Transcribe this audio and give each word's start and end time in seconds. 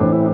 hello 0.00 0.29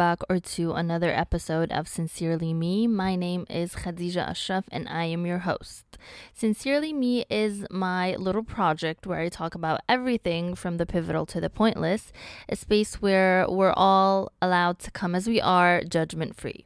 back 0.00 0.22
or 0.30 0.40
to 0.40 0.72
another 0.72 1.10
episode 1.10 1.70
of 1.70 1.86
Sincerely 1.86 2.54
Me. 2.54 2.86
My 2.86 3.16
name 3.16 3.44
is 3.50 3.74
Khadija 3.74 4.30
Ashraf 4.30 4.64
and 4.72 4.88
I 4.88 5.04
am 5.04 5.26
your 5.26 5.40
host. 5.40 5.98
Sincerely 6.32 6.94
Me 6.94 7.26
is 7.28 7.66
my 7.70 8.16
little 8.16 8.42
project 8.42 9.06
where 9.06 9.20
I 9.20 9.28
talk 9.28 9.54
about 9.54 9.82
everything 9.90 10.54
from 10.54 10.78
the 10.78 10.86
pivotal 10.86 11.26
to 11.26 11.38
the 11.38 11.50
pointless, 11.50 12.12
a 12.48 12.56
space 12.56 13.02
where 13.02 13.44
we're 13.46 13.74
all 13.76 14.32
allowed 14.40 14.78
to 14.78 14.90
come 14.90 15.14
as 15.14 15.28
we 15.28 15.38
are, 15.38 15.82
judgment 15.82 16.34
free. 16.34 16.64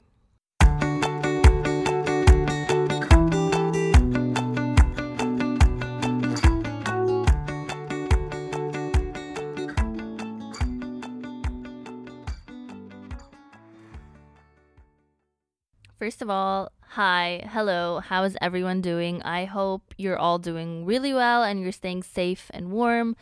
First 16.04 16.20
of 16.20 16.28
all, 16.28 16.70
hi, 16.82 17.48
hello, 17.50 18.00
how 18.00 18.24
is 18.24 18.36
everyone 18.42 18.82
doing? 18.82 19.22
I 19.22 19.46
hope 19.46 19.94
you're 19.96 20.18
all 20.18 20.38
doing 20.38 20.84
really 20.84 21.14
well 21.14 21.42
and 21.42 21.62
you're 21.62 21.72
staying 21.72 22.02
safe 22.02 22.50
and 22.52 22.70
warm. 22.70 23.16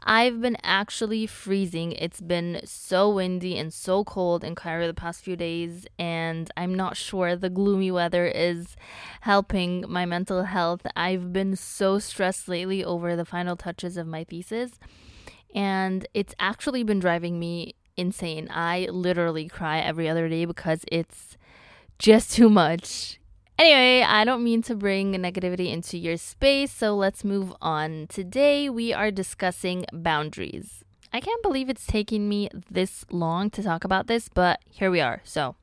I've 0.00 0.38
been 0.42 0.58
actually 0.62 1.26
freezing. 1.26 1.92
It's 1.92 2.20
been 2.20 2.60
so 2.66 3.08
windy 3.08 3.56
and 3.56 3.72
so 3.72 4.04
cold 4.04 4.44
in 4.44 4.54
Cairo 4.54 4.86
the 4.86 4.92
past 4.92 5.22
few 5.22 5.36
days, 5.36 5.86
and 5.98 6.50
I'm 6.54 6.74
not 6.74 6.98
sure 6.98 7.34
the 7.34 7.48
gloomy 7.48 7.90
weather 7.90 8.26
is 8.26 8.76
helping 9.22 9.86
my 9.88 10.04
mental 10.04 10.42
health. 10.42 10.82
I've 10.94 11.32
been 11.32 11.56
so 11.56 11.98
stressed 11.98 12.46
lately 12.46 12.84
over 12.84 13.16
the 13.16 13.24
final 13.24 13.56
touches 13.56 13.96
of 13.96 14.06
my 14.06 14.24
thesis, 14.24 14.72
and 15.54 16.06
it's 16.12 16.34
actually 16.38 16.82
been 16.82 16.98
driving 16.98 17.40
me 17.40 17.74
insane. 17.96 18.48
I 18.50 18.86
literally 18.90 19.48
cry 19.48 19.78
every 19.78 20.10
other 20.10 20.28
day 20.28 20.44
because 20.44 20.84
it's 20.92 21.37
just 21.98 22.32
too 22.32 22.48
much. 22.48 23.18
Anyway, 23.58 24.02
I 24.06 24.24
don't 24.24 24.44
mean 24.44 24.62
to 24.62 24.76
bring 24.76 25.14
negativity 25.14 25.72
into 25.72 25.98
your 25.98 26.16
space, 26.16 26.72
so 26.72 26.94
let's 26.94 27.24
move 27.24 27.52
on. 27.60 28.06
Today 28.08 28.70
we 28.70 28.92
are 28.92 29.10
discussing 29.10 29.84
boundaries. 29.92 30.84
I 31.12 31.20
can't 31.20 31.42
believe 31.42 31.68
it's 31.68 31.86
taking 31.86 32.28
me 32.28 32.50
this 32.70 33.04
long 33.10 33.50
to 33.50 33.62
talk 33.62 33.82
about 33.82 34.06
this, 34.06 34.28
but 34.28 34.60
here 34.70 34.92
we 34.92 35.00
are. 35.00 35.22
So 35.24 35.56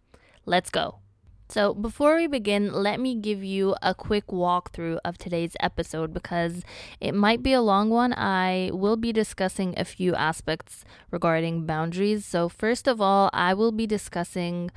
let's 0.46 0.70
go. 0.70 1.00
So, 1.48 1.76
before 1.76 2.16
we 2.16 2.26
begin, 2.26 2.74
let 2.74 3.00
me 3.00 3.14
give 3.14 3.44
you 3.44 3.76
a 3.84 3.94
quick 3.94 4.28
walkthrough 4.28 4.98
of 5.06 5.20
today's 5.20 5.56
episode 5.60 6.12
because 6.12 6.64
it 7.00 7.14
might 7.14 7.44
be 7.44 7.54
a 7.54 7.62
long 7.62 7.92
one. 7.92 8.14
I 8.14 8.72
will 8.74 8.98
be 8.98 9.14
discussing 9.14 9.76
a 9.78 9.86
few 9.86 10.16
aspects 10.16 10.84
regarding 11.12 11.68
boundaries. 11.68 12.26
So, 12.26 12.50
first 12.50 12.88
of 12.88 13.00
all, 13.00 13.30
I 13.32 13.54
will 13.54 13.72
be 13.72 13.86
discussing 13.86 14.72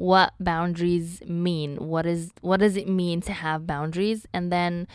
what 0.00 0.32
boundaries 0.40 1.22
mean. 1.26 1.76
What 1.76 2.06
is 2.06 2.32
what 2.40 2.60
does 2.60 2.74
it 2.74 2.88
mean 2.88 3.20
to 3.20 3.32
have 3.34 3.66
boundaries? 3.66 4.26
And 4.32 4.50
then 4.50 4.88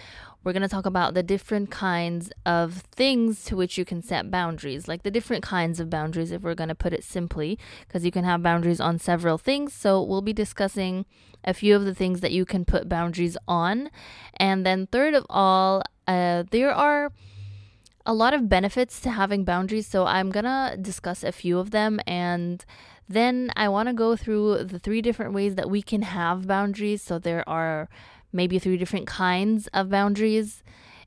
we're 0.43 0.51
going 0.51 0.63
to 0.63 0.67
talk 0.67 0.87
about 0.87 1.13
the 1.13 1.21
different 1.21 1.69
kinds 1.69 2.31
of 2.43 2.83
things 2.91 3.43
to 3.45 3.55
which 3.55 3.77
you 3.77 3.85
can 3.85 4.01
set 4.01 4.31
boundaries, 4.31 4.87
like 4.87 5.03
the 5.03 5.11
different 5.11 5.43
kinds 5.43 5.79
of 5.79 5.91
boundaries 5.91 6.31
if 6.31 6.41
we're 6.41 6.55
going 6.55 6.69
to 6.69 6.75
put 6.75 6.91
it 6.91 7.03
simply, 7.03 7.59
because 7.87 8.03
you 8.03 8.11
can 8.11 8.23
have 8.23 8.41
boundaries 8.41 8.81
on 8.81 8.97
several 8.97 9.37
things. 9.37 9.73
So 9.73 10.01
we'll 10.01 10.23
be 10.23 10.33
discussing 10.33 11.05
a 11.43 11.53
few 11.53 11.75
of 11.75 11.85
the 11.85 11.93
things 11.93 12.21
that 12.21 12.31
you 12.31 12.43
can 12.43 12.65
put 12.65 12.89
boundaries 12.89 13.37
on. 13.47 13.91
And 14.37 14.65
then 14.65 14.87
third 14.87 15.13
of 15.13 15.27
all, 15.29 15.83
uh, 16.07 16.45
there 16.49 16.73
are 16.73 17.11
a 18.07 18.13
lot 18.13 18.33
of 18.33 18.49
benefits 18.49 18.99
to 19.01 19.11
having 19.11 19.43
boundaries. 19.43 19.85
So 19.87 20.05
I'm 20.05 20.31
going 20.31 20.45
to 20.45 20.77
discuss 20.81 21.23
a 21.23 21.31
few 21.31 21.59
of 21.59 21.69
them 21.69 21.99
and 22.07 22.65
then 23.07 23.51
I 23.55 23.69
want 23.69 23.87
to 23.87 23.93
go 23.93 24.15
through 24.15 24.63
the 24.63 24.79
three 24.79 25.01
different 25.01 25.33
ways 25.33 25.55
that 25.55 25.69
we 25.69 25.81
can 25.81 26.01
have 26.01 26.47
boundaries. 26.47 27.01
So 27.01 27.19
there 27.19 27.47
are 27.47 27.87
maybe 28.33 28.59
three 28.59 28.77
different 28.77 29.07
kinds 29.07 29.67
of 29.67 29.89
boundaries 29.89 30.63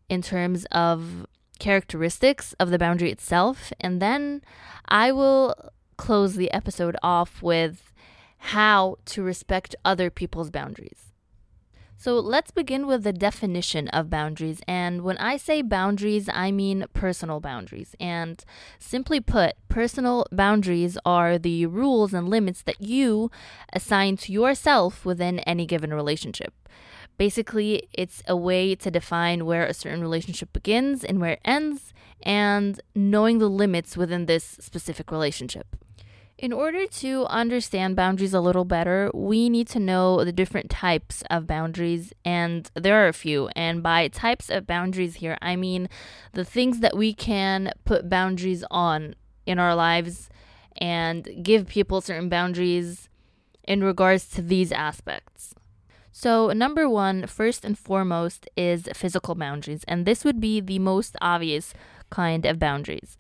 in 0.09 0.23
terms 0.23 0.65
of 0.71 1.27
characteristics 1.59 2.55
of 2.61 2.71
the 2.71 2.79
boundary 2.79 3.11
itself. 3.11 3.73
And 3.81 4.01
then 4.01 4.43
I 4.89 5.13
will 5.13 5.55
close 5.97 6.37
the 6.37 6.53
episode 6.53 6.97
off 7.03 7.43
with 7.43 7.93
how 8.39 8.97
to 9.07 9.23
respect 9.23 9.75
other 9.85 10.11
people's 10.11 10.51
boundaries. 10.51 11.08
So 12.01 12.21
let's 12.21 12.53
begin 12.53 12.87
with 12.87 13.03
the 13.03 13.13
definition 13.13 13.89
of 13.89 14.09
boundaries. 14.09 14.61
And 14.69 15.03
when 15.03 15.19
I 15.19 15.37
say 15.37 15.63
boundaries, 15.63 16.29
I 16.33 16.53
mean 16.53 16.85
personal 16.93 17.41
boundaries. 17.41 17.97
And 17.99 18.45
simply 18.79 19.19
put, 19.21 19.57
personal 19.69 20.25
boundaries 20.31 20.97
are 21.05 21.39
the 21.39 21.67
rules 21.67 22.15
and 22.15 22.29
limits 22.29 22.63
that 22.63 22.81
you 22.81 23.33
assign 23.73 24.17
to 24.19 24.33
yourself 24.33 25.05
within 25.05 25.41
any 25.41 25.67
given 25.67 25.93
relationship. 25.93 26.55
Basically, 27.17 27.89
it's 27.93 28.23
a 28.29 28.37
way 28.37 28.77
to 28.77 28.93
define 28.93 29.45
where 29.45 29.67
a 29.67 29.75
certain 29.75 30.01
relationship 30.01 30.53
begins 30.53 31.03
and 31.03 31.21
where 31.21 31.33
it 31.33 31.41
ends, 31.45 31.93
and 32.23 32.81
knowing 32.95 33.39
the 33.39 33.51
limits 33.51 33.97
within 33.97 34.27
this 34.27 34.45
specific 34.61 35.11
relationship. 35.11 35.67
In 36.39 36.53
order 36.53 36.87
to 36.87 37.27
understand 37.27 37.97
boundaries 37.97 38.33
a 38.33 38.41
little 38.41 38.65
better, 38.65 39.11
we 39.13 39.49
need 39.49 39.67
to 39.69 39.81
know 39.81 40.23
the 40.25 40.31
different 40.31 40.71
types 40.71 41.25
of 41.29 41.49
boundaries, 41.49 42.13
and 42.25 42.71
there 42.75 43.05
are 43.05 43.09
a 43.09 43.13
few. 43.13 43.49
And 43.57 43.83
by 43.83 44.07
types 44.07 44.49
of 44.49 44.65
boundaries 44.65 45.17
here, 45.17 45.37
I 45.43 45.57
mean 45.57 45.89
the 46.35 46.45
things 46.45 46.79
that 46.79 46.97
we 46.97 47.13
can 47.13 47.73
put 47.85 48.09
boundaries 48.09 48.63
on 48.71 49.17
in 49.47 49.59
our 49.59 49.75
lives 49.75 50.31
and 50.77 51.29
give 51.43 51.67
people 51.67 52.01
certain 52.01 52.29
boundaries 52.29 53.09
in 53.65 53.83
regards 53.83 54.29
to 54.29 54.41
these 54.41 54.71
aspects. 54.71 55.57
So, 56.13 56.53
number 56.53 56.89
one, 56.89 57.27
first 57.27 57.65
and 57.65 57.77
foremost, 57.77 58.49
is 58.57 58.89
physical 58.95 59.35
boundaries, 59.35 59.83
and 59.89 60.07
this 60.07 60.25
would 60.25 60.41
be 60.41 60.61
the 60.61 60.79
most 60.79 61.17
obvious 61.21 61.75
kind 62.11 62.47
of 62.47 62.61
boundaries. 62.61 63.17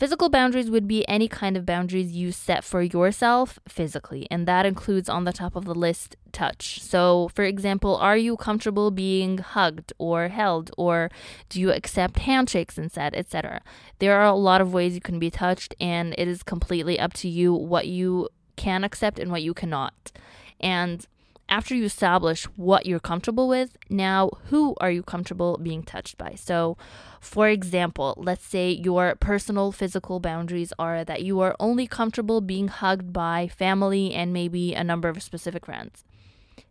Physical 0.00 0.30
boundaries 0.30 0.70
would 0.70 0.88
be 0.88 1.06
any 1.08 1.28
kind 1.28 1.58
of 1.58 1.66
boundaries 1.66 2.12
you 2.12 2.32
set 2.32 2.64
for 2.64 2.80
yourself 2.80 3.58
physically, 3.68 4.26
and 4.30 4.48
that 4.48 4.64
includes 4.64 5.10
on 5.10 5.24
the 5.24 5.32
top 5.32 5.54
of 5.54 5.66
the 5.66 5.74
list 5.74 6.16
touch. 6.32 6.80
So, 6.80 7.30
for 7.34 7.44
example, 7.44 7.96
are 7.96 8.16
you 8.16 8.38
comfortable 8.38 8.90
being 8.90 9.36
hugged 9.36 9.92
or 9.98 10.28
held, 10.28 10.70
or 10.78 11.10
do 11.50 11.60
you 11.60 11.70
accept 11.70 12.20
handshakes 12.20 12.78
instead, 12.78 13.14
etc.? 13.14 13.60
There 13.98 14.18
are 14.18 14.24
a 14.24 14.32
lot 14.32 14.62
of 14.62 14.72
ways 14.72 14.94
you 14.94 15.02
can 15.02 15.18
be 15.18 15.30
touched, 15.30 15.74
and 15.78 16.14
it 16.16 16.26
is 16.26 16.42
completely 16.42 16.98
up 16.98 17.12
to 17.20 17.28
you 17.28 17.52
what 17.52 17.86
you 17.86 18.30
can 18.56 18.84
accept 18.84 19.18
and 19.18 19.30
what 19.30 19.42
you 19.42 19.52
cannot. 19.52 20.12
And 20.60 21.06
after 21.50 21.74
you 21.74 21.84
establish 21.84 22.44
what 22.56 22.86
you're 22.86 23.00
comfortable 23.00 23.48
with, 23.48 23.76
now 23.90 24.30
who 24.44 24.74
are 24.80 24.90
you 24.90 25.02
comfortable 25.02 25.58
being 25.60 25.82
touched 25.82 26.16
by? 26.16 26.34
So, 26.36 26.78
for 27.20 27.48
example, 27.48 28.14
let's 28.16 28.46
say 28.46 28.70
your 28.70 29.16
personal 29.16 29.72
physical 29.72 30.20
boundaries 30.20 30.72
are 30.78 31.04
that 31.04 31.22
you 31.22 31.40
are 31.40 31.56
only 31.58 31.88
comfortable 31.88 32.40
being 32.40 32.68
hugged 32.68 33.12
by 33.12 33.48
family 33.48 34.14
and 34.14 34.32
maybe 34.32 34.74
a 34.74 34.84
number 34.84 35.08
of 35.08 35.22
specific 35.22 35.66
friends. 35.66 36.04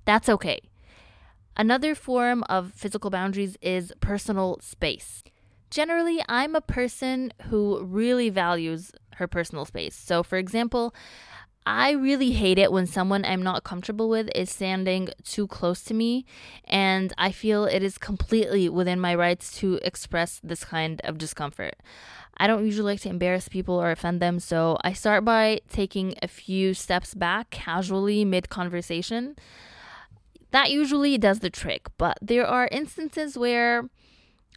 That's 0.06 0.29
okay. 0.29 0.62
Another 1.57 1.94
form 1.94 2.44
of 2.47 2.72
physical 2.73 3.09
boundaries 3.09 3.57
is 3.62 3.91
personal 4.00 4.59
space. 4.62 5.23
Generally, 5.69 6.23
I'm 6.29 6.56
a 6.56 6.62
person 6.62 7.34
who 7.50 7.84
really 7.84 8.29
values 8.29 8.91
her 9.16 9.28
personal 9.28 9.65
space. 9.65 9.95
So, 9.95 10.24
for 10.24 10.38
example, 10.38 10.95
I 11.65 11.91
really 11.91 12.31
hate 12.31 12.57
it 12.57 12.71
when 12.71 12.88
someone 12.88 13.25
I'm 13.25 13.44
not 13.44 13.63
comfortable 13.63 14.09
with 14.09 14.29
is 14.33 14.50
standing 14.50 15.09
too 15.23 15.45
close 15.47 15.83
to 15.83 15.94
me, 15.94 16.25
and 16.65 17.13
I 17.17 17.31
feel 17.31 17.65
it 17.65 17.83
is 17.83 17.97
completely 17.97 18.69
within 18.69 19.00
my 19.00 19.13
rights 19.13 19.57
to 19.59 19.79
express 19.83 20.39
this 20.44 20.63
kind 20.63 21.00
of 21.03 21.17
discomfort. 21.17 21.75
I 22.38 22.47
don't 22.47 22.65
usually 22.65 22.94
like 22.94 23.01
to 23.01 23.09
embarrass 23.09 23.50
people 23.50 23.75
or 23.75 23.91
offend 23.91 24.21
them, 24.21 24.39
so 24.39 24.77
I 24.83 24.94
start 24.94 25.25
by 25.25 25.59
taking 25.69 26.15
a 26.21 26.27
few 26.27 26.73
steps 26.73 27.13
back 27.13 27.50
casually 27.50 28.23
mid 28.23 28.50
conversation. 28.50 29.35
That 30.51 30.71
usually 30.71 31.17
does 31.17 31.39
the 31.39 31.50
trick, 31.50 31.88
but 31.97 32.17
there 32.21 32.47
are 32.47 32.69
instances 32.71 33.38
where 33.38 33.89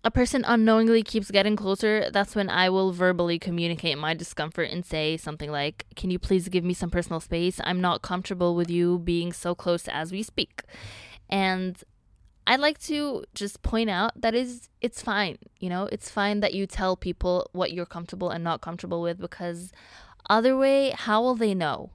a 0.05 0.11
person 0.11 0.45
unknowingly 0.47 1.03
keeps 1.03 1.31
getting 1.31 1.55
closer, 1.55 2.11
that's 2.11 2.35
when 2.35 2.51
I 2.51 2.69
will 2.71 2.93
verbally 2.93 3.39
communicate 3.39 3.99
my 3.99 4.15
discomfort 4.15 4.71
and 4.71 4.85
say 4.85 5.17
something 5.17 5.51
like, 5.51 5.87
Can 5.95 6.11
you 6.11 6.19
please 6.19 6.49
give 6.49 6.65
me 6.65 6.75
some 6.75 6.91
personal 6.91 7.21
space? 7.21 7.61
I'm 7.65 7.81
not 7.81 8.03
comfortable 8.03 8.57
with 8.57 8.69
you 8.69 8.99
being 8.99 9.33
so 9.33 9.55
close 9.55 9.87
as 9.89 10.11
we 10.11 10.23
speak. 10.23 10.63
And 11.31 11.81
I'd 12.47 12.59
like 12.59 12.79
to 12.81 13.25
just 13.35 13.63
point 13.63 13.91
out 13.91 14.21
that 14.21 14.35
is 14.35 14.69
it's 14.81 15.01
fine, 15.01 15.39
you 15.61 15.69
know, 15.69 15.89
it's 15.93 16.11
fine 16.11 16.41
that 16.41 16.55
you 16.55 16.67
tell 16.67 16.97
people 16.97 17.49
what 17.53 17.73
you're 17.73 17.87
comfortable 17.87 18.31
and 18.31 18.43
not 18.43 18.61
comfortable 18.61 19.03
with 19.03 19.19
because 19.21 19.73
Other 20.29 20.57
way, 20.57 20.91
how 20.91 21.23
will 21.23 21.37
they 21.37 21.55
know? 21.55 21.91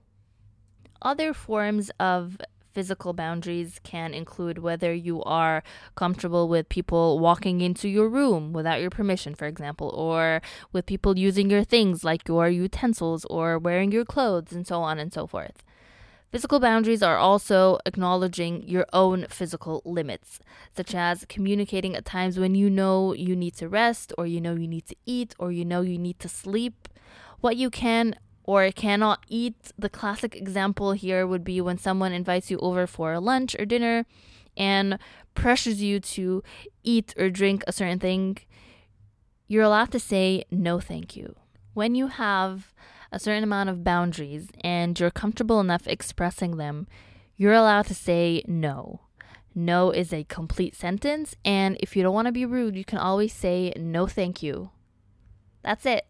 Other 1.02 1.34
forms 1.34 1.92
of 2.00 2.38
physical 2.78 3.12
boundaries 3.12 3.80
can 3.82 4.14
include 4.14 4.60
whether 4.60 4.94
you 4.94 5.24
are 5.24 5.64
comfortable 5.96 6.48
with 6.48 6.70
people 6.70 7.18
walking 7.18 7.60
into 7.60 7.90
your 7.90 8.08
room 8.08 8.54
without 8.54 8.80
your 8.80 8.92
permission, 8.92 9.34
for 9.34 9.48
example, 9.48 9.90
or 9.96 10.44
with 10.72 10.86
people 10.86 11.18
using 11.18 11.50
your 11.50 11.64
things 11.64 12.04
like 12.04 12.28
your 12.28 12.48
utensils 12.48 13.26
or 13.32 13.58
wearing 13.58 13.92
your 13.92 14.06
clothes, 14.06 14.52
and 14.52 14.68
so 14.68 14.84
on 14.84 15.00
and 15.00 15.12
so 15.12 15.26
forth. 15.26 15.64
Physical 16.32 16.60
boundaries 16.60 17.02
are 17.02 17.18
also 17.18 17.80
acknowledging 17.88 18.62
your 18.68 18.86
own 18.94 19.26
physical 19.28 19.82
limits, 19.84 20.40
such 20.76 20.94
as 20.94 21.26
communicating 21.28 21.96
at 21.96 22.06
times 22.06 22.38
when 22.38 22.54
you 22.54 22.70
know 22.70 23.12
you 23.12 23.36
need 23.36 23.56
to 23.56 23.68
rest, 23.68 24.14
or 24.20 24.28
you 24.28 24.40
know 24.40 24.54
you 24.54 24.68
need 24.68 24.86
to 24.86 24.96
eat, 25.04 25.34
or 25.40 25.52
you 25.52 25.66
know 25.66 25.82
you 25.82 25.98
need 25.98 26.20
to 26.20 26.30
sleep, 26.30 26.88
what 27.40 27.58
you 27.58 27.72
can 27.72 28.14
or 28.48 28.72
cannot 28.72 29.24
eat. 29.28 29.72
The 29.78 29.90
classic 29.90 30.36
example 30.36 30.94
here 30.94 31.28
would 31.28 31.44
be 31.44 31.62
when 31.62 31.78
someone 31.78 32.14
invites 32.14 32.50
you 32.50 32.58
over 32.60 32.88
for 32.88 33.20
lunch 33.20 33.56
or 33.60 33.66
dinner 33.66 34.08
and 34.56 34.98
pressures 35.36 35.84
you 35.84 36.00
to 36.00 36.42
eat 36.84 37.14
or 37.18 37.30
drink 37.30 37.64
a 37.68 37.72
certain 37.72 38.00
thing. 38.00 38.40
You're 39.48 39.64
allowed 39.64 39.92
to 39.92 40.00
say 40.00 40.46
no, 40.50 40.80
thank 40.80 41.16
you. 41.16 41.36
When 41.76 41.94
you 41.94 42.08
have 42.08 42.74
a 43.12 43.20
certain 43.20 43.44
amount 43.44 43.70
of 43.70 43.84
boundaries 43.84 44.48
and 44.62 45.00
you're 45.00 45.12
comfortable 45.12 45.60
enough 45.60 45.86
expressing 45.86 46.58
them, 46.58 46.88
you're 47.36 47.54
allowed 47.54 47.86
to 47.88 47.94
say 47.94 48.44
no. 48.48 49.02
No 49.54 49.92
is 49.92 50.14
a 50.14 50.24
complete 50.24 50.76
sentence, 50.76 51.36
and 51.44 51.78
if 51.80 51.96
you 51.96 52.04
don't 52.04 52.14
want 52.14 52.28
to 52.28 52.32
be 52.32 52.46
rude, 52.46 52.76
you 52.76 52.86
can 52.86 53.00
always 53.00 53.34
say 53.34 53.74
no, 53.76 54.06
thank 54.06 54.44
you. 54.44 54.70
That's 55.64 55.86
it. 55.86 56.06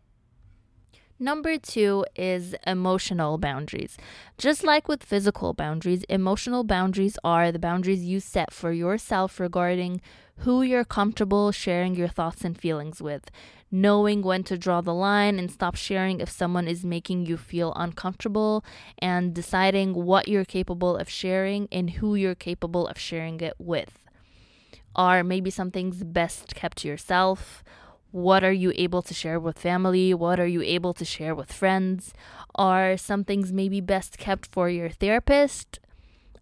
Number 1.20 1.58
two 1.58 2.06
is 2.16 2.56
emotional 2.66 3.38
boundaries. 3.40 3.98
Just 4.38 4.64
like 4.64 4.88
with 4.88 5.04
physical 5.04 5.54
boundaries, 5.54 6.04
emotional 6.10 6.64
boundaries 6.64 7.18
are 7.24 7.52
the 7.52 7.58
boundaries 7.60 8.04
you 8.04 8.20
set 8.20 8.54
for 8.54 8.72
yourself 8.72 9.40
regarding 9.40 10.00
who 10.42 10.62
you're 10.62 10.86
comfortable 10.86 11.52
sharing 11.52 11.96
your 11.96 12.08
thoughts 12.08 12.44
and 12.44 12.56
feelings 12.56 13.02
with 13.02 13.32
knowing 13.72 14.22
when 14.22 14.44
to 14.44 14.58
draw 14.58 14.82
the 14.82 14.94
line 14.94 15.38
and 15.40 15.52
stop 15.52 15.76
sharing 15.76 16.20
if 16.20 16.30
someone 16.30 16.68
is 16.68 16.86
making 16.86 17.26
you 17.26 17.38
feel 17.38 17.74
uncomfortable, 17.76 18.64
and 19.00 19.34
deciding 19.34 19.94
what 19.94 20.28
you're 20.28 20.46
capable 20.46 20.96
of 20.96 21.10
sharing 21.10 21.68
and 21.72 21.92
who 21.92 22.16
you're 22.16 22.36
capable 22.36 22.88
of 22.88 22.98
sharing 22.98 23.40
it 23.42 23.54
with. 23.58 24.00
Are 24.96 25.24
maybe 25.24 25.50
some 25.50 25.70
things 25.70 26.04
best 26.04 26.56
kept 26.56 26.78
to 26.80 26.88
yourself? 26.88 27.64
What 28.12 28.44
are 28.44 28.54
you 28.54 28.72
able 28.76 29.02
to 29.02 29.14
share 29.14 29.40
with 29.40 29.60
family? 29.60 30.14
What 30.14 30.40
are 30.40 30.48
you 30.48 30.62
able 30.62 30.94
to 30.94 31.06
share 31.06 31.36
with 31.36 31.52
friends? 31.52 32.14
Are 32.56 32.98
some 32.98 33.24
things 33.24 33.52
maybe 33.52 33.82
best 33.82 34.18
kept 34.18 34.48
for 34.52 34.70
your 34.70 34.90
therapist? 34.90 35.80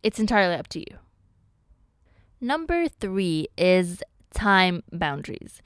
It's 0.04 0.20
entirely 0.20 0.56
up 0.56 0.68
to 0.70 0.80
you. 0.80 0.98
Number 2.40 2.88
three 2.88 3.48
is 3.58 4.04
time 4.34 4.84
boundaries. 4.92 5.62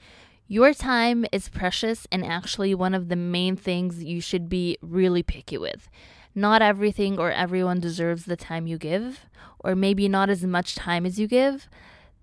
Your 0.48 0.72
time 0.72 1.26
is 1.30 1.48
precious 1.48 2.06
and 2.10 2.24
actually 2.24 2.74
one 2.74 2.94
of 2.94 3.08
the 3.08 3.16
main 3.16 3.54
things 3.54 4.02
you 4.02 4.20
should 4.20 4.48
be 4.48 4.78
really 4.80 5.22
picky 5.22 5.58
with. 5.58 5.88
Not 6.34 6.62
everything 6.62 7.18
or 7.18 7.30
everyone 7.30 7.80
deserves 7.80 8.24
the 8.24 8.36
time 8.36 8.66
you 8.66 8.78
give, 8.78 9.26
or 9.58 9.76
maybe 9.76 10.08
not 10.08 10.30
as 10.30 10.42
much 10.44 10.74
time 10.74 11.04
as 11.04 11.20
you 11.20 11.26
give. 11.26 11.68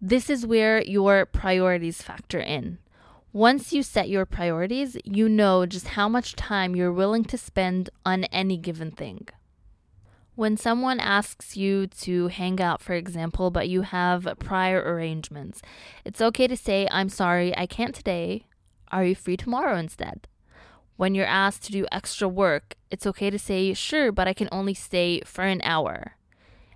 This 0.01 0.30
is 0.30 0.45
where 0.45 0.81
your 0.83 1.25
priorities 1.25 2.01
factor 2.01 2.39
in. 2.39 2.80
Once 3.37 3.71
you 3.71 3.83
set 3.83 4.09
your 4.09 4.25
priorities, 4.25 4.97
you 5.03 5.29
know 5.29 5.63
just 5.63 5.89
how 5.89 6.09
much 6.09 6.35
time 6.35 6.75
you're 6.75 6.91
willing 6.91 7.23
to 7.23 7.37
spend 7.37 7.87
on 8.03 8.23
any 8.23 8.57
given 8.57 8.89
thing. 8.89 9.27
When 10.33 10.57
someone 10.57 10.99
asks 10.99 11.55
you 11.55 11.85
to 12.01 12.29
hang 12.29 12.59
out, 12.59 12.81
for 12.81 12.93
example, 12.93 13.51
but 13.51 13.69
you 13.69 13.83
have 13.83 14.27
prior 14.39 14.81
arrangements, 14.81 15.61
it's 16.03 16.19
okay 16.19 16.47
to 16.47 16.57
say, 16.57 16.87
I'm 16.89 17.09
sorry, 17.09 17.55
I 17.55 17.67
can't 17.67 17.93
today. 17.93 18.47
Are 18.91 19.05
you 19.05 19.13
free 19.13 19.37
tomorrow 19.37 19.77
instead? 19.77 20.27
When 20.95 21.13
you're 21.13 21.27
asked 21.27 21.61
to 21.65 21.71
do 21.71 21.85
extra 21.91 22.27
work, 22.27 22.73
it's 22.89 23.05
okay 23.05 23.29
to 23.29 23.37
say, 23.37 23.71
sure, 23.75 24.11
but 24.11 24.27
I 24.27 24.33
can 24.33 24.49
only 24.51 24.73
stay 24.73 25.21
for 25.21 25.43
an 25.43 25.61
hour. 25.63 26.15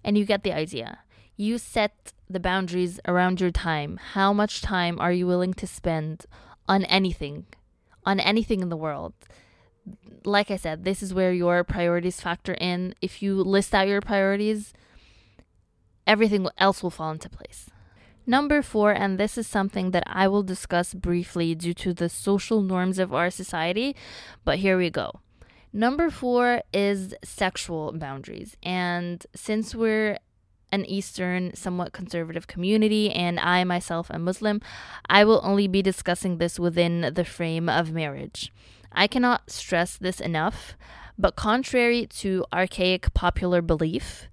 And 0.03 0.15
you 0.15 0.25
get 0.25 0.43
the 0.43 0.53
idea. 0.53 0.99
You 1.35 1.57
set 1.57 2.13
the 2.29 2.39
boundaries 2.39 2.99
around 3.07 3.41
your 3.41 3.49
time. 3.49 3.97
How 4.13 4.31
much 4.31 4.61
time 4.61 4.99
are 4.99 5.11
you 5.11 5.25
willing 5.25 5.55
to 5.55 5.65
spend 5.65 6.27
on 6.67 6.85
anything? 6.85 7.45
On 8.05 8.19
anything 8.19 8.61
in 8.61 8.69
the 8.69 8.77
world 8.77 9.13
like 10.25 10.51
I 10.51 10.55
said, 10.55 10.83
this 10.83 11.01
is 11.01 11.13
where 11.13 11.33
your 11.33 11.63
priorities 11.63 12.21
factor 12.21 12.53
in. 12.53 12.93
If 13.01 13.21
you 13.21 13.35
list 13.35 13.73
out 13.73 13.87
your 13.87 14.01
priorities, 14.01 14.73
everything 16.05 16.47
else 16.57 16.83
will 16.83 16.89
fall 16.89 17.11
into 17.11 17.29
place. 17.29 17.69
Number 18.25 18.61
four, 18.61 18.91
and 18.91 19.19
this 19.19 19.37
is 19.37 19.47
something 19.47 19.91
that 19.91 20.03
I 20.05 20.27
will 20.27 20.43
discuss 20.43 20.93
briefly 20.93 21.55
due 21.55 21.73
to 21.75 21.93
the 21.93 22.07
social 22.07 22.61
norms 22.61 22.99
of 22.99 23.13
our 23.13 23.31
society, 23.31 23.95
but 24.45 24.59
here 24.59 24.77
we 24.77 24.89
go. 24.89 25.21
Number 25.73 26.09
four 26.09 26.61
is 26.71 27.15
sexual 27.23 27.91
boundaries. 27.93 28.55
And 28.61 29.25
since 29.33 29.73
we're 29.73 30.19
an 30.71 30.85
Eastern, 30.85 31.53
somewhat 31.55 31.93
conservative 31.93 32.47
community, 32.47 33.11
and 33.11 33.39
I 33.39 33.63
myself 33.63 34.09
am 34.11 34.23
Muslim, 34.23 34.61
I 35.09 35.25
will 35.25 35.41
only 35.43 35.67
be 35.67 35.81
discussing 35.81 36.37
this 36.37 36.59
within 36.59 37.11
the 37.13 37.25
frame 37.25 37.67
of 37.69 37.91
marriage. 37.91 38.51
I 38.91 39.07
cannot 39.07 39.49
stress 39.49 39.97
this 39.97 40.19
enough, 40.19 40.75
but 41.17 41.35
contrary 41.35 42.05
to 42.07 42.45
archaic 42.53 43.13
popular 43.13 43.61
belief, 43.61 44.27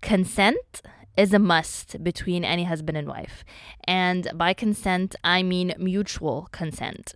consent 0.00 0.82
is 1.16 1.32
a 1.32 1.38
must 1.38 2.02
between 2.02 2.44
any 2.44 2.64
husband 2.64 2.98
and 2.98 3.08
wife. 3.08 3.44
And 3.84 4.28
by 4.34 4.52
consent, 4.52 5.14
I 5.22 5.42
mean 5.42 5.74
mutual 5.78 6.48
consent. 6.52 7.14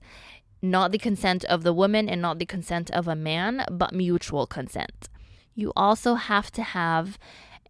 Not 0.63 0.93
the 0.93 0.99
consent 0.99 1.45
of 1.45 1.63
the 1.63 1.73
woman 1.73 2.09
and 2.09 2.23
not 2.23 2.39
the 2.39 2.47
consent 2.47 2.91
of 2.91 3.09
a 3.09 3.17
man, 3.17 3.65
but 3.71 3.93
mutual 3.93 4.47
consent. 4.47 5.09
You 5.55 5.73
also 5.75 6.15
have 6.15 6.51
to 6.53 6.63
have 6.63 7.19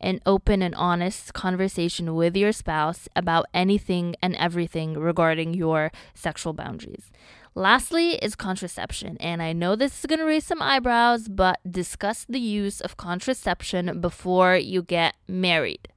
an 0.01 0.21
open 0.27 0.63
and 0.63 0.75
honest 0.75 1.35
conversation 1.35 2.15
with 2.15 2.37
your 2.37 2.53
spouse 2.53 3.09
about 3.17 3.47
anything 3.53 4.15
and 4.23 4.35
everything 4.37 4.95
regarding 4.95 5.55
your 5.55 5.91
sexual 6.15 6.53
boundaries. 6.53 7.11
Lastly 7.55 8.15
is 8.17 8.37
contraception, 8.37 9.17
and 9.19 9.43
I 9.43 9.53
know 9.53 9.75
this 9.75 9.99
is 9.99 10.07
going 10.07 10.21
to 10.21 10.25
raise 10.25 10.45
some 10.45 10.63
eyebrows, 10.63 11.29
but 11.29 11.59
discuss 11.69 12.25
the 12.29 12.39
use 12.39 12.81
of 12.81 12.97
contraception 12.97 14.01
before 14.01 14.57
you 14.57 14.83
get 14.83 15.17
married. 15.27 15.89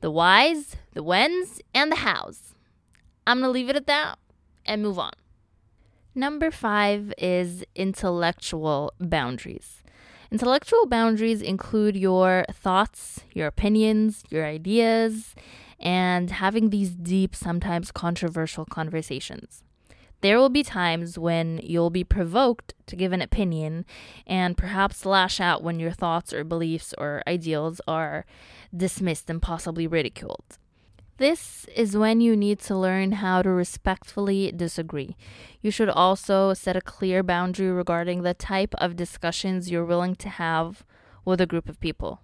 The 0.00 0.10
whys, 0.10 0.76
the 0.92 1.02
whens, 1.02 1.60
and 1.74 1.90
the 1.90 1.96
hows. 1.96 2.54
I'm 3.26 3.38
going 3.40 3.48
to 3.48 3.52
leave 3.52 3.70
it 3.70 3.76
at 3.76 3.86
that 3.86 4.18
and 4.66 4.82
move 4.82 4.98
on. 4.98 5.12
Number 6.14 6.50
five 6.50 7.14
is 7.16 7.64
intellectual 7.74 8.92
boundaries. 8.98 9.79
Intellectual 10.32 10.86
boundaries 10.86 11.42
include 11.42 11.96
your 11.96 12.44
thoughts, 12.52 13.20
your 13.32 13.48
opinions, 13.48 14.22
your 14.30 14.46
ideas, 14.46 15.34
and 15.80 16.30
having 16.30 16.70
these 16.70 16.90
deep, 16.90 17.34
sometimes 17.34 17.90
controversial 17.90 18.64
conversations. 18.64 19.64
There 20.20 20.38
will 20.38 20.50
be 20.50 20.62
times 20.62 21.18
when 21.18 21.58
you'll 21.62 21.90
be 21.90 22.04
provoked 22.04 22.74
to 22.86 22.94
give 22.94 23.12
an 23.12 23.22
opinion 23.22 23.86
and 24.24 24.56
perhaps 24.56 25.04
lash 25.04 25.40
out 25.40 25.64
when 25.64 25.80
your 25.80 25.90
thoughts 25.90 26.32
or 26.32 26.44
beliefs 26.44 26.94
or 26.96 27.22
ideals 27.26 27.80
are 27.88 28.24
dismissed 28.76 29.30
and 29.30 29.42
possibly 29.42 29.88
ridiculed. 29.88 30.58
This 31.20 31.66
is 31.76 31.98
when 31.98 32.22
you 32.22 32.34
need 32.34 32.60
to 32.60 32.74
learn 32.74 33.12
how 33.12 33.42
to 33.42 33.50
respectfully 33.50 34.52
disagree. 34.52 35.18
You 35.60 35.70
should 35.70 35.90
also 35.90 36.54
set 36.54 36.76
a 36.76 36.80
clear 36.80 37.22
boundary 37.22 37.70
regarding 37.70 38.22
the 38.22 38.32
type 38.32 38.74
of 38.78 38.96
discussions 38.96 39.70
you're 39.70 39.84
willing 39.84 40.14
to 40.14 40.30
have 40.30 40.82
with 41.26 41.38
a 41.42 41.46
group 41.46 41.68
of 41.68 41.78
people. 41.78 42.22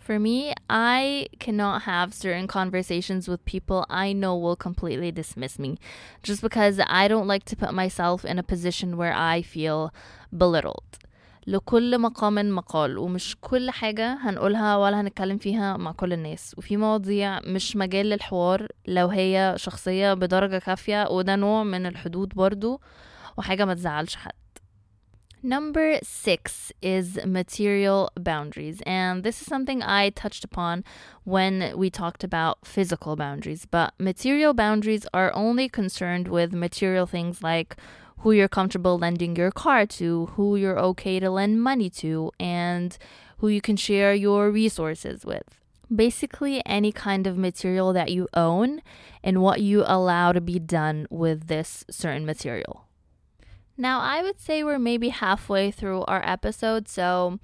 For 0.00 0.18
me, 0.18 0.54
I 0.68 1.28
cannot 1.38 1.82
have 1.82 2.12
certain 2.12 2.48
conversations 2.48 3.28
with 3.28 3.44
people 3.44 3.86
I 3.88 4.12
know 4.12 4.36
will 4.36 4.56
completely 4.56 5.12
dismiss 5.12 5.56
me 5.56 5.78
just 6.24 6.42
because 6.42 6.80
I 6.84 7.06
don't 7.06 7.28
like 7.28 7.44
to 7.44 7.54
put 7.54 7.74
myself 7.74 8.24
in 8.24 8.40
a 8.40 8.42
position 8.42 8.96
where 8.96 9.14
I 9.14 9.42
feel 9.42 9.94
belittled. 10.36 10.98
لكل 11.46 11.98
مقام 11.98 12.34
مقال 12.54 12.98
ومش 12.98 13.36
كل 13.40 13.70
حاجة 13.70 14.18
هنقولها 14.20 14.76
ولا 14.76 15.00
هنتكلم 15.00 15.38
فيها 15.38 15.76
مع 15.76 15.92
كل 15.92 16.12
الناس 16.12 16.54
وفي 16.58 16.76
مواضيع 16.76 17.40
مش 17.40 17.76
مجال 17.76 18.06
للحوار 18.06 18.68
لو 18.86 19.08
هي 19.08 19.54
شخصية 19.56 20.14
بدرجة 20.14 20.58
كافية 20.58 21.08
وده 21.10 21.36
نوع 21.36 21.64
من 21.64 21.86
الحدود 21.86 22.28
برضو 22.28 22.80
وحاجة 23.36 23.64
ما 23.64 23.74
تزعلش 23.74 24.16
حد 24.16 24.32
Number 25.44 26.00
six 26.02 26.72
is 26.82 27.24
material 27.24 28.10
boundaries. 28.18 28.80
And 28.84 29.22
this 29.22 29.40
is 29.40 29.46
something 29.46 29.80
I 29.80 30.10
touched 30.10 30.42
upon 30.42 30.82
when 31.22 31.72
we 31.76 31.88
talked 31.88 32.24
about 32.24 32.54
physical 32.64 33.14
boundaries. 33.14 33.64
But 33.64 33.94
material 34.00 34.54
boundaries 34.54 35.06
are 35.14 35.32
only 35.34 35.68
concerned 35.68 36.26
with 36.26 36.52
material 36.52 37.06
things 37.06 37.44
like 37.44 37.76
who 38.20 38.32
you're 38.32 38.48
comfortable 38.48 38.98
lending 38.98 39.36
your 39.36 39.50
car 39.50 39.86
to, 39.86 40.26
who 40.34 40.56
you're 40.56 40.78
okay 40.78 41.20
to 41.20 41.30
lend 41.30 41.62
money 41.62 41.90
to, 41.90 42.32
and 42.40 42.96
who 43.38 43.48
you 43.48 43.60
can 43.60 43.76
share 43.76 44.14
your 44.14 44.50
resources 44.50 45.24
with. 45.24 45.44
Basically, 45.94 46.62
any 46.66 46.90
kind 46.90 47.26
of 47.26 47.36
material 47.36 47.92
that 47.92 48.10
you 48.10 48.26
own 48.34 48.82
and 49.22 49.42
what 49.42 49.60
you 49.60 49.84
allow 49.86 50.32
to 50.32 50.40
be 50.40 50.58
done 50.58 51.06
with 51.10 51.46
this 51.46 51.84
certain 51.90 52.26
material. 52.26 52.86
Now, 53.76 54.00
I 54.00 54.22
would 54.22 54.40
say 54.40 54.64
we're 54.64 54.78
maybe 54.78 55.10
halfway 55.10 55.70
through 55.70 56.04
our 56.06 56.26
episode, 56.26 56.88
so 56.88 57.38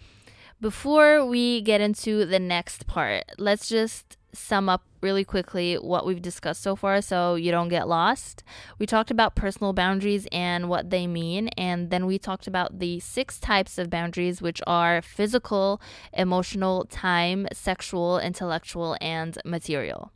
before 0.60 1.26
we 1.26 1.60
get 1.60 1.80
into 1.80 2.24
the 2.24 2.38
next 2.38 2.86
part, 2.86 3.24
let's 3.36 3.68
just 3.68 4.16
sum 4.34 4.68
up 4.68 4.82
really 5.02 5.24
quickly 5.24 5.74
what 5.74 6.06
we've 6.06 6.22
discussed 6.22 6.62
so 6.62 6.74
far 6.74 7.02
so 7.02 7.34
you 7.34 7.50
don't 7.50 7.68
get 7.68 7.88
lost. 7.88 8.42
We 8.78 8.86
talked 8.86 9.10
about 9.10 9.34
personal 9.34 9.72
boundaries 9.72 10.26
and 10.32 10.68
what 10.68 10.90
they 10.90 11.06
mean, 11.06 11.48
and 11.48 11.90
then 11.90 12.06
we 12.06 12.18
talked 12.18 12.46
about 12.46 12.78
the 12.78 13.00
six 13.00 13.38
types 13.38 13.78
of 13.78 13.90
boundaries, 13.90 14.40
which 14.40 14.62
are 14.66 15.02
physical, 15.02 15.80
emotional, 16.12 16.84
time, 16.86 17.46
sexual, 17.52 18.18
intellectual, 18.18 18.96
and 19.00 19.38
material. 19.44 20.12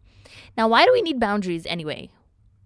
Now, 0.56 0.68
why 0.68 0.86
do 0.86 0.92
we 0.92 1.02
need 1.02 1.20
boundaries 1.20 1.66
anyway? 1.66 2.10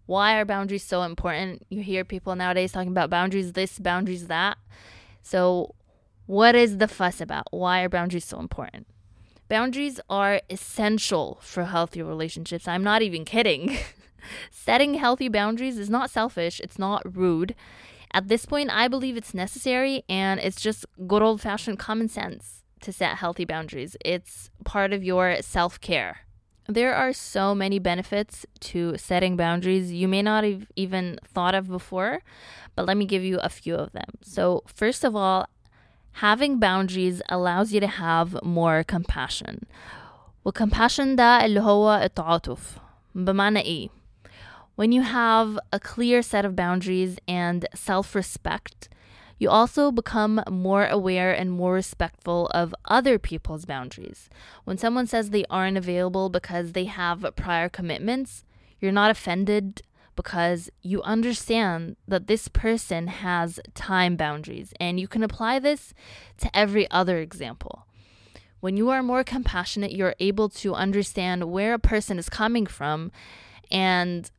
Why 0.07 0.38
are 0.38 0.45
boundaries 0.45 0.85
so 0.85 1.02
important? 1.02 1.66
You 1.69 1.83
hear 1.83 2.04
people 2.04 2.35
nowadays 2.35 2.73
talking 2.73 2.90
about 2.90 3.11
boundaries 3.11 3.52
this, 3.52 3.78
boundaries 3.78 4.26
that. 4.26 4.59
So, 5.23 5.75
what 6.26 6.54
is 6.54 6.78
the 6.78 6.88
fuss 6.88 7.21
about? 7.21 7.47
Why 7.50 7.83
are 7.83 7.88
boundaries 7.88 8.25
so 8.25 8.38
important? 8.38 8.87
Boundaries 9.50 9.99
are 10.09 10.40
essential 10.49 11.40
for 11.42 11.64
healthy 11.64 12.00
relationships. 12.00 12.69
I'm 12.69 12.85
not 12.85 13.02
even 13.02 13.25
kidding. 13.25 13.76
Setting 14.52 14.95
healthy 14.95 15.28
boundaries 15.28 15.76
is 15.76 15.90
not 15.90 16.09
selfish, 16.09 16.61
it's 16.61 16.78
not 16.78 17.02
rude. 17.16 17.57
At 18.12 18.28
this 18.28 18.47
point, 18.47 18.71
I 18.71 18.87
believe 18.87 19.16
it's 19.16 19.35
necessary 19.35 20.04
and 20.09 20.38
it's 20.38 20.61
just 20.61 20.87
good 21.09 21.21
old 21.21 21.40
fashioned 21.40 21.80
common 21.80 22.09
sense 22.09 22.62
to 22.83 22.92
set 22.92 23.16
healthy 23.16 23.45
boundaries. 23.45 23.97
It's 24.04 24.50
part 24.64 24.92
of 24.92 25.02
your 25.02 25.42
self 25.42 25.80
care. 25.80 26.19
There 26.69 26.95
are 26.95 27.12
so 27.12 27.52
many 27.52 27.80
benefits 27.80 28.47
to 28.71 28.97
setting 28.99 29.37
boundaries 29.37 29.90
you 29.90 30.07
may 30.07 30.23
not 30.23 30.45
have 30.45 30.71
even 30.76 31.19
thought 31.25 31.57
of 31.57 31.66
before, 31.66 32.21
but 32.76 32.87
let 32.87 32.97
me 32.97 33.04
give 33.04 33.25
you 33.25 33.40
a 33.40 33.49
few 33.49 33.75
of 33.75 33.90
them. 33.90 34.11
So, 34.23 34.62
first 34.69 35.02
of 35.02 35.16
all, 35.16 35.49
having 36.13 36.59
boundaries 36.59 37.21
allows 37.29 37.74
you 37.74 37.79
to 37.79 37.88
have 37.88 38.38
more 38.43 38.83
compassion. 38.83 39.65
والcompassion 40.45 41.15
ده 41.15 41.45
اللي 41.45 41.59
هو 41.59 42.01
التعاطف 42.03 42.77
بمعنى 43.15 43.59
إيه؟ 43.59 43.89
When 44.75 44.91
you 44.91 45.03
have 45.03 45.57
a 45.71 45.79
clear 45.79 46.21
set 46.21 46.43
of 46.45 46.55
boundaries 46.55 47.17
and 47.27 47.65
self-respect, 47.74 48.89
you 49.39 49.50
also 49.50 49.91
become 49.91 50.41
more 50.50 50.85
aware 50.85 51.31
and 51.33 51.51
more 51.51 51.74
respectful 51.74 52.47
of 52.47 52.75
other 52.85 53.17
people's 53.17 53.65
boundaries. 53.65 54.29
When 54.65 54.77
someone 54.77 55.07
says 55.07 55.29
they 55.29 55.45
aren't 55.50 55.77
available 55.77 56.29
because 56.29 56.71
they 56.71 56.85
have 56.85 57.25
prior 57.35 57.69
commitments, 57.69 58.43
you're 58.79 58.91
not 58.91 59.12
offended 59.12 59.81
because 60.16 60.70
you 60.82 61.02
understand 61.02 61.96
that 62.06 62.26
this 62.26 62.48
person 62.48 63.06
has 63.06 63.60
time 63.74 64.16
boundaries 64.16 64.72
and 64.78 65.00
you 65.00 65.08
can 65.08 65.22
apply 65.22 65.58
this 65.58 65.94
to 66.38 66.54
every 66.56 66.90
other 66.90 67.18
example. 67.18 67.86
When 68.60 68.76
you 68.76 68.90
are 68.90 69.02
more 69.02 69.24
compassionate, 69.24 69.92
you're 69.92 70.14
able 70.20 70.48
to 70.50 70.74
understand 70.74 71.50
where 71.50 71.74
a 71.74 71.78
person 71.78 72.18
is 72.18 72.28
coming 72.28 72.66
from 72.66 73.10
and 73.70 74.30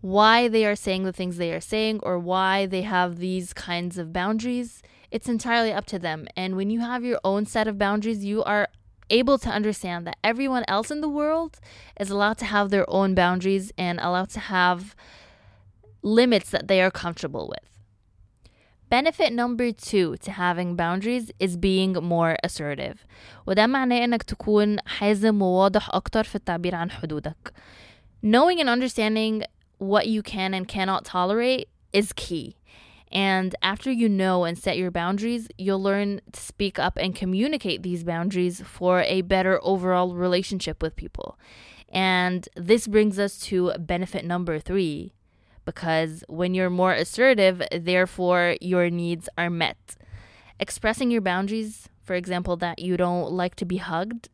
why 0.00 0.48
they 0.48 0.64
are 0.64 0.76
saying 0.76 1.02
the 1.02 1.12
things 1.12 1.36
they 1.36 1.52
are 1.52 1.60
saying 1.60 2.00
or 2.02 2.18
why 2.18 2.66
they 2.66 2.82
have 2.82 3.18
these 3.18 3.52
kinds 3.52 3.98
of 3.98 4.12
boundaries, 4.12 4.82
it's 5.10 5.28
entirely 5.28 5.72
up 5.72 5.84
to 5.86 5.98
them. 5.98 6.26
And 6.36 6.56
when 6.56 6.70
you 6.70 6.80
have 6.80 7.04
your 7.04 7.20
own 7.24 7.44
set 7.44 7.68
of 7.68 7.78
boundaries, 7.78 8.24
you 8.24 8.42
are 8.44 8.68
able 9.09 9.37
to 9.37 9.49
understand 9.49 10.07
that 10.07 10.17
everyone 10.23 10.63
else 10.67 10.89
in 10.89 11.01
the 11.01 11.09
world 11.09 11.59
is 11.99 12.09
allowed 12.09 12.37
to 12.39 12.45
have 12.45 12.69
their 12.69 12.89
own 12.89 13.13
boundaries 13.13 13.71
and 13.77 13.99
allowed 13.99 14.29
to 14.31 14.39
have 14.39 14.95
limits 16.01 16.49
that 16.49 16.67
they 16.67 16.81
are 16.81 16.91
comfortable 16.91 17.47
with. 17.47 17.67
Benefit 18.89 19.31
number 19.31 19.71
two 19.71 20.17
to 20.17 20.31
having 20.31 20.75
boundaries 20.75 21.31
is 21.39 21.55
being 21.55 21.93
more 21.93 22.35
assertive 22.43 23.05
وده 23.47 23.67
معناه 23.67 24.03
انك 24.03 24.23
تكون 24.23 24.77
حازم 24.85 25.41
وواضح 25.41 25.89
اكتر 25.89 26.23
في 26.23 26.35
التعبير 26.35 26.75
عن 26.75 26.91
حدودك. 26.91 27.53
Knowing 28.21 28.59
and 28.59 28.69
understanding 28.69 29.43
what 29.77 30.07
you 30.07 30.21
can 30.21 30.53
and 30.53 30.67
cannot 30.67 31.05
tolerate 31.05 31.69
is 31.93 32.13
key. 32.13 32.55
and 33.12 33.54
after 33.62 33.90
you 33.90 34.08
know 34.08 34.44
and 34.44 34.58
set 34.58 34.76
your 34.76 34.90
boundaries, 34.90 35.48
you'll 35.56 35.82
learn 35.82 36.20
to 36.32 36.40
speak 36.40 36.78
up 36.78 36.96
and 36.96 37.14
communicate 37.14 37.82
these 37.82 38.02
boundaries 38.02 38.60
for 38.60 39.02
a 39.02 39.22
better 39.22 39.60
overall 39.62 40.14
relationship 40.14 40.82
with 40.82 40.96
people. 40.96 41.38
And 41.88 42.48
this 42.56 42.86
brings 42.86 43.18
us 43.18 43.38
to 43.42 43.72
benefit 43.78 44.24
number 44.24 44.58
three 44.58 45.12
because 45.64 46.24
when 46.28 46.54
you're 46.54 46.70
more 46.70 46.92
assertive, 46.92 47.62
therefore 47.72 48.56
your 48.60 48.90
needs 48.90 49.28
are 49.36 49.50
met. 49.50 49.96
Expressing 50.58 51.10
your 51.10 51.20
boundaries, 51.20 51.88
for 52.02 52.14
example, 52.14 52.56
that 52.56 52.78
you 52.78 52.96
don't 52.96 53.32
like 53.32 53.54
to 53.56 53.64
be 53.64 53.76
hugged, 53.76 54.30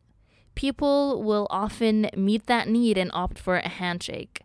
people 0.55 1.21
will 1.21 1.47
often 1.49 2.09
meet 2.15 2.45
that 2.47 2.69
need 2.69 2.97
and 2.97 3.11
opt 3.13 3.37
for 3.37 3.57
a 3.57 3.67
handshake. 3.67 4.41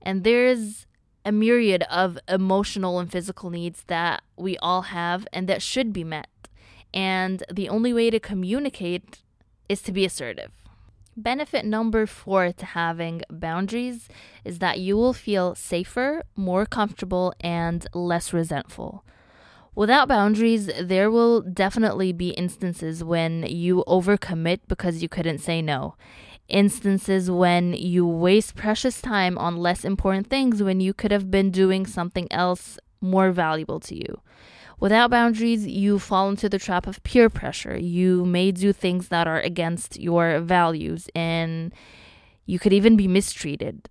And 0.00 0.22
there's 0.22 0.86
a 1.26 1.32
myriad 1.32 1.82
of 1.90 2.18
emotional 2.28 3.00
and 3.00 3.10
physical 3.10 3.50
needs 3.50 3.82
that 3.88 4.22
we 4.36 4.56
all 4.58 4.82
have 4.82 5.26
and 5.32 5.48
that 5.48 5.60
should 5.60 5.92
be 5.92 6.04
met. 6.04 6.28
And 6.94 7.42
the 7.52 7.68
only 7.68 7.92
way 7.92 8.10
to 8.10 8.20
communicate 8.20 9.22
is 9.68 9.82
to 9.82 9.92
be 9.92 10.04
assertive. 10.04 10.52
Benefit 11.16 11.64
number 11.64 12.06
four 12.06 12.52
to 12.52 12.64
having 12.64 13.22
boundaries 13.28 14.08
is 14.44 14.60
that 14.60 14.78
you 14.78 14.96
will 14.96 15.12
feel 15.12 15.56
safer, 15.56 16.22
more 16.36 16.64
comfortable, 16.64 17.34
and 17.40 17.86
less 17.92 18.32
resentful. 18.32 19.02
Without 19.74 20.08
boundaries, 20.08 20.70
there 20.80 21.10
will 21.10 21.40
definitely 21.40 22.12
be 22.12 22.30
instances 22.30 23.02
when 23.02 23.42
you 23.42 23.82
overcommit 23.88 24.60
because 24.68 25.02
you 25.02 25.08
couldn't 25.08 25.38
say 25.38 25.60
no 25.60 25.96
instances 26.48 27.30
when 27.30 27.72
you 27.74 28.06
waste 28.06 28.54
precious 28.54 29.00
time 29.00 29.36
on 29.38 29.56
less 29.56 29.84
important 29.84 30.28
things 30.28 30.62
when 30.62 30.80
you 30.80 30.94
could 30.94 31.10
have 31.10 31.30
been 31.30 31.50
doing 31.50 31.86
something 31.86 32.28
else 32.30 32.78
more 33.00 33.32
valuable 33.32 33.80
to 33.80 33.94
you. 33.94 34.20
Without 34.78 35.10
boundaries, 35.10 35.66
you 35.66 35.98
fall 35.98 36.28
into 36.28 36.48
the 36.48 36.58
trap 36.58 36.86
of 36.86 37.02
peer 37.02 37.30
pressure. 37.30 37.78
You 37.78 38.26
may 38.26 38.52
do 38.52 38.72
things 38.72 39.08
that 39.08 39.26
are 39.26 39.40
against 39.40 39.98
your 39.98 40.40
values, 40.40 41.08
and 41.14 41.72
you 42.44 42.58
could 42.58 42.74
even 42.74 42.94
be 42.94 43.08
mistreated. 43.08 43.88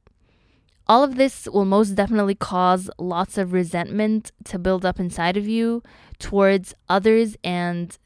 All 0.87 1.03
of 1.03 1.15
this 1.15 1.47
will 1.51 1.65
most 1.65 1.95
definitely 1.95 2.35
cause 2.35 2.91
lots 2.99 3.39
of 3.39 3.51
resentment 3.51 4.31
to 4.43 4.59
build 4.59 4.85
up 4.85 4.99
inside 4.99 5.37
of 5.37 5.47
you 5.47 5.81
towards 6.19 6.75
others 6.87 7.35
and 7.43 7.97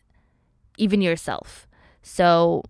even 0.78 1.02
yourself. 1.02 1.68
So, 2.02 2.64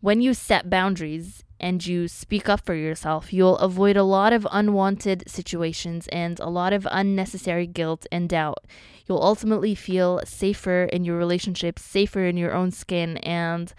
when 0.00 0.20
you 0.20 0.34
set 0.34 0.70
boundaries 0.70 1.44
and 1.58 1.84
you 1.86 2.08
speak 2.08 2.48
up 2.48 2.64
for 2.64 2.74
yourself, 2.74 3.32
you'll 3.32 3.58
avoid 3.58 3.96
a 3.96 4.02
lot 4.02 4.32
of 4.32 4.46
unwanted 4.50 5.22
situations 5.28 6.08
and 6.08 6.40
a 6.40 6.48
lot 6.48 6.72
of 6.72 6.88
unnecessary 6.90 7.66
guilt 7.66 8.06
and 8.10 8.28
doubt. 8.28 8.64
You'll 9.06 9.22
ultimately 9.22 9.74
feel 9.74 10.20
safer 10.24 10.84
in 10.84 11.04
your 11.04 11.18
relationships, 11.18 11.82
safer 11.82 12.24
in 12.24 12.38
your 12.38 12.54
own 12.54 12.70
skin, 12.70 13.18
and 13.18 13.72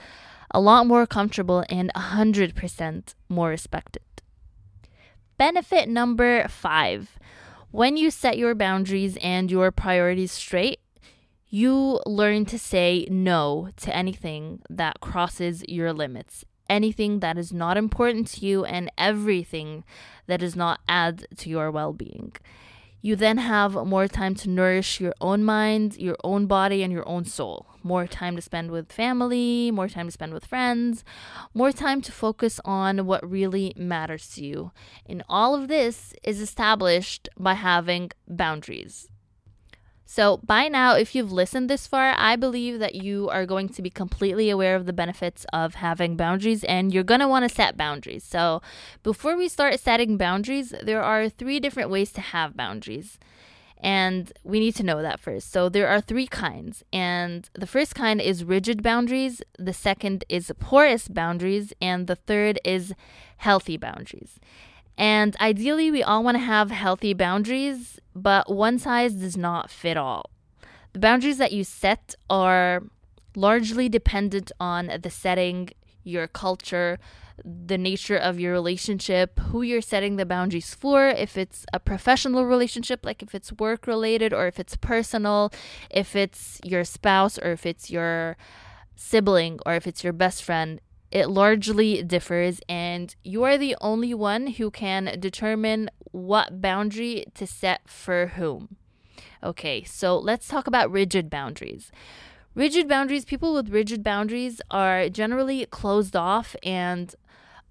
a 0.52 0.62
lot 0.62 0.86
more 0.86 1.08
comfortable 1.08 1.64
and 1.70 1.92
100% 1.96 3.16
more 3.30 3.50
respected. 3.50 4.04
Benefit 5.38 5.90
number 5.90 6.48
five 6.48 7.18
when 7.72 7.96
you 7.96 8.12
set 8.12 8.38
your 8.38 8.54
boundaries 8.54 9.18
and 9.22 9.50
your 9.50 9.72
priorities 9.72 10.34
straight, 10.34 10.82
you 11.54 12.00
learn 12.06 12.46
to 12.46 12.58
say 12.58 13.06
no 13.12 13.70
to 13.76 13.94
anything 13.94 14.62
that 14.70 15.02
crosses 15.02 15.66
your 15.68 15.92
limits, 15.92 16.46
anything 16.70 17.20
that 17.20 17.38
is 17.38 17.52
not 17.52 17.76
important 17.76 18.28
to 18.28 18.46
you, 18.46 18.64
and 18.64 18.90
everything 18.98 19.84
that 20.28 20.40
does 20.40 20.56
not 20.56 20.80
add 20.88 21.28
to 21.36 21.50
your 21.50 21.70
well 21.70 21.92
being. 21.92 22.32
You 23.02 23.18
then 23.18 23.38
have 23.40 23.74
more 23.74 24.08
time 24.08 24.34
to 24.36 24.50
nourish 24.50 25.02
your 25.02 25.14
own 25.20 25.44
mind, 25.44 25.98
your 25.98 26.16
own 26.24 26.46
body, 26.46 26.84
and 26.84 26.94
your 26.94 27.08
own 27.08 27.26
soul. 27.26 27.66
More 27.84 28.08
time 28.08 28.38
to 28.38 28.42
spend 28.42 28.72
with 28.72 28.90
family, 28.90 29.72
more 29.72 29.90
time 29.90 30.06
to 30.06 30.12
spend 30.12 30.34
with 30.34 30.46
friends, 30.46 31.04
more 31.54 31.74
time 31.74 32.02
to 32.04 32.14
focus 32.14 32.62
on 32.64 33.06
what 33.06 33.30
really 33.30 33.74
matters 33.76 34.30
to 34.36 34.46
you. 34.46 34.72
And 35.06 35.22
all 35.28 35.54
of 35.54 35.68
this 35.68 36.14
is 36.24 36.40
established 36.40 37.28
by 37.38 37.56
having 37.56 38.12
boundaries. 38.26 39.11
So, 40.14 40.42
by 40.44 40.68
now, 40.68 40.96
if 40.96 41.16
you've 41.16 41.32
listened 41.32 41.70
this 41.70 41.88
far, 41.88 42.14
I 42.18 42.36
believe 42.36 42.80
that 42.80 42.96
you 42.96 43.30
are 43.30 43.46
going 43.46 43.70
to 43.70 43.82
be 43.82 43.90
completely 43.90 44.50
aware 44.50 44.76
of 44.76 44.86
the 44.86 44.92
benefits 44.92 45.46
of 45.54 45.76
having 45.76 46.18
boundaries 46.18 46.66
and 46.66 46.94
you're 46.94 47.06
going 47.06 47.22
to 47.22 47.30
want 47.30 47.48
to 47.48 47.56
set 47.56 47.78
boundaries. 47.78 48.26
So, 48.26 48.62
before 49.04 49.38
we 49.38 49.48
start 49.48 49.80
setting 49.80 50.18
boundaries, 50.18 50.74
there 50.84 51.02
are 51.02 51.30
three 51.30 51.62
different 51.62 51.90
ways 51.90 52.12
to 52.12 52.20
have 52.20 52.58
boundaries. 52.58 53.20
And 53.78 54.34
we 54.44 54.60
need 54.60 54.76
to 54.76 54.84
know 54.84 55.02
that 55.02 55.22
first. 55.22 55.50
So, 55.50 55.70
there 55.70 55.88
are 55.88 56.02
three 56.02 56.28
kinds. 56.28 56.84
And 56.92 57.50
the 57.54 57.66
first 57.66 57.96
kind 57.96 58.20
is 58.20 58.44
rigid 58.44 58.84
boundaries, 58.84 59.42
the 59.58 59.72
second 59.72 60.26
is 60.28 60.52
porous 60.60 61.08
boundaries, 61.08 61.72
and 61.82 62.08
the 62.08 62.18
third 62.18 62.60
is 62.66 62.94
healthy 63.38 63.78
boundaries. 63.78 64.42
And 64.98 65.38
ideally, 65.40 65.90
we 65.90 66.04
all 66.04 66.22
want 66.22 66.36
to 66.36 66.44
have 66.44 66.70
healthy 66.70 67.14
boundaries, 67.14 68.01
but 68.16 68.54
one 68.54 68.80
size 68.80 69.14
does 69.14 69.38
not 69.38 69.70
fit 69.70 69.98
all. 69.98 70.30
The 70.94 71.00
boundaries 71.00 71.38
that 71.38 71.52
you 71.52 71.64
set 71.64 72.16
are 72.30 72.84
largely 73.36 73.88
dependent 73.88 74.52
on 74.60 74.92
the 75.02 75.10
setting, 75.10 75.70
your 76.04 76.28
culture, 76.28 77.00
the 77.44 77.78
nature 77.78 78.18
of 78.18 78.40
your 78.40 78.52
relationship, 78.52 79.40
who 79.40 79.62
you're 79.62 79.82
setting 79.82 80.16
the 80.16 80.26
boundaries 80.26 80.76
for, 80.76 81.08
if 81.08 81.38
it's 81.38 81.66
a 81.74 81.80
professional 81.80 82.46
relationship, 82.46 83.06
like 83.06 83.24
if 83.24 83.34
it's 83.34 83.54
work 83.54 83.88
related, 83.88 84.34
or 84.34 84.48
if 84.48 84.60
it's 84.60 84.76
personal, 84.76 85.52
if 85.90 86.16
it's 86.16 86.60
your 86.64 86.84
spouse, 86.84 87.40
or 87.40 87.52
if 87.52 87.66
it's 87.66 87.90
your 87.90 88.38
sibling, 88.96 89.60
or 89.66 89.74
if 89.76 89.88
it's 89.88 90.04
your 90.04 90.14
best 90.14 90.44
friend. 90.44 90.82
It 91.12 91.30
largely 91.30 92.04
differs, 92.04 92.62
and 92.70 93.14
you 93.24 93.44
are 93.44 93.58
the 93.58 93.76
only 93.82 94.14
one 94.14 94.48
who 94.48 94.72
can 94.72 95.18
determine 95.20 95.90
what 96.12 96.62
boundary 96.62 97.26
to 97.36 97.48
set 97.48 97.82
for 97.88 98.28
whom. 98.28 98.78
Okay, 99.44 99.84
so 99.84 100.18
let's 100.18 100.48
talk 100.48 100.68
about 100.68 100.92
rigid 100.92 101.30
boundaries. 101.30 101.92
Rigid 102.54 102.88
boundaries, 102.88 103.26
people 103.26 103.54
with 103.54 103.70
rigid 103.70 104.04
boundaries 104.04 104.62
are 104.70 105.10
generally 105.10 105.66
closed 105.68 106.16
off 106.16 106.56
and 106.64 107.16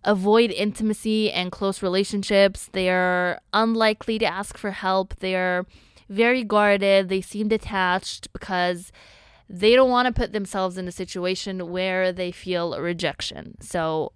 avoid 0.05 0.51
intimacy 0.51 1.31
and 1.31 1.53
close 1.53 1.83
relationships. 1.83 2.69
They 2.73 2.89
are 2.89 3.41
unlikely 3.53 4.19
to 4.21 4.27
ask 4.27 4.57
for 4.57 4.71
help. 4.71 5.17
They 5.17 5.35
are 5.35 5.67
very 6.09 6.43
guarded. 6.43 7.09
They 7.09 7.21
seem 7.21 7.49
detached 7.49 8.33
because 8.33 8.91
they 9.49 9.75
don't 9.75 9.91
want 9.91 10.07
to 10.07 10.19
put 10.19 10.33
themselves 10.33 10.79
in 10.79 10.89
a 10.89 10.93
situation 10.93 11.71
where 11.71 12.13
they 12.13 12.33
feel 12.33 12.79
rejection. 12.81 13.57
So, 13.61 14.13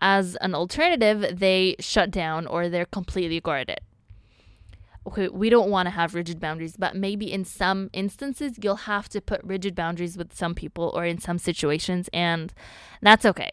as 0.00 0.36
an 0.36 0.54
alternative, 0.54 1.38
they 1.38 1.76
shut 1.78 2.10
down 2.10 2.46
or 2.46 2.68
they're 2.68 2.86
completely 2.86 3.40
guarded. 3.40 3.80
Okay, 5.06 5.28
we 5.28 5.48
don't 5.48 5.70
want 5.70 5.86
to 5.86 5.90
have 5.90 6.14
rigid 6.14 6.38
boundaries, 6.38 6.76
but 6.76 6.94
maybe 6.94 7.32
in 7.32 7.44
some 7.44 7.88
instances, 7.92 8.58
you'll 8.62 8.76
have 8.76 9.08
to 9.08 9.20
put 9.20 9.42
rigid 9.42 9.74
boundaries 9.74 10.16
with 10.16 10.34
some 10.34 10.54
people 10.54 10.92
or 10.94 11.04
in 11.04 11.18
some 11.18 11.38
situations, 11.38 12.08
and 12.12 12.52
that's 13.00 13.24
okay. 13.24 13.50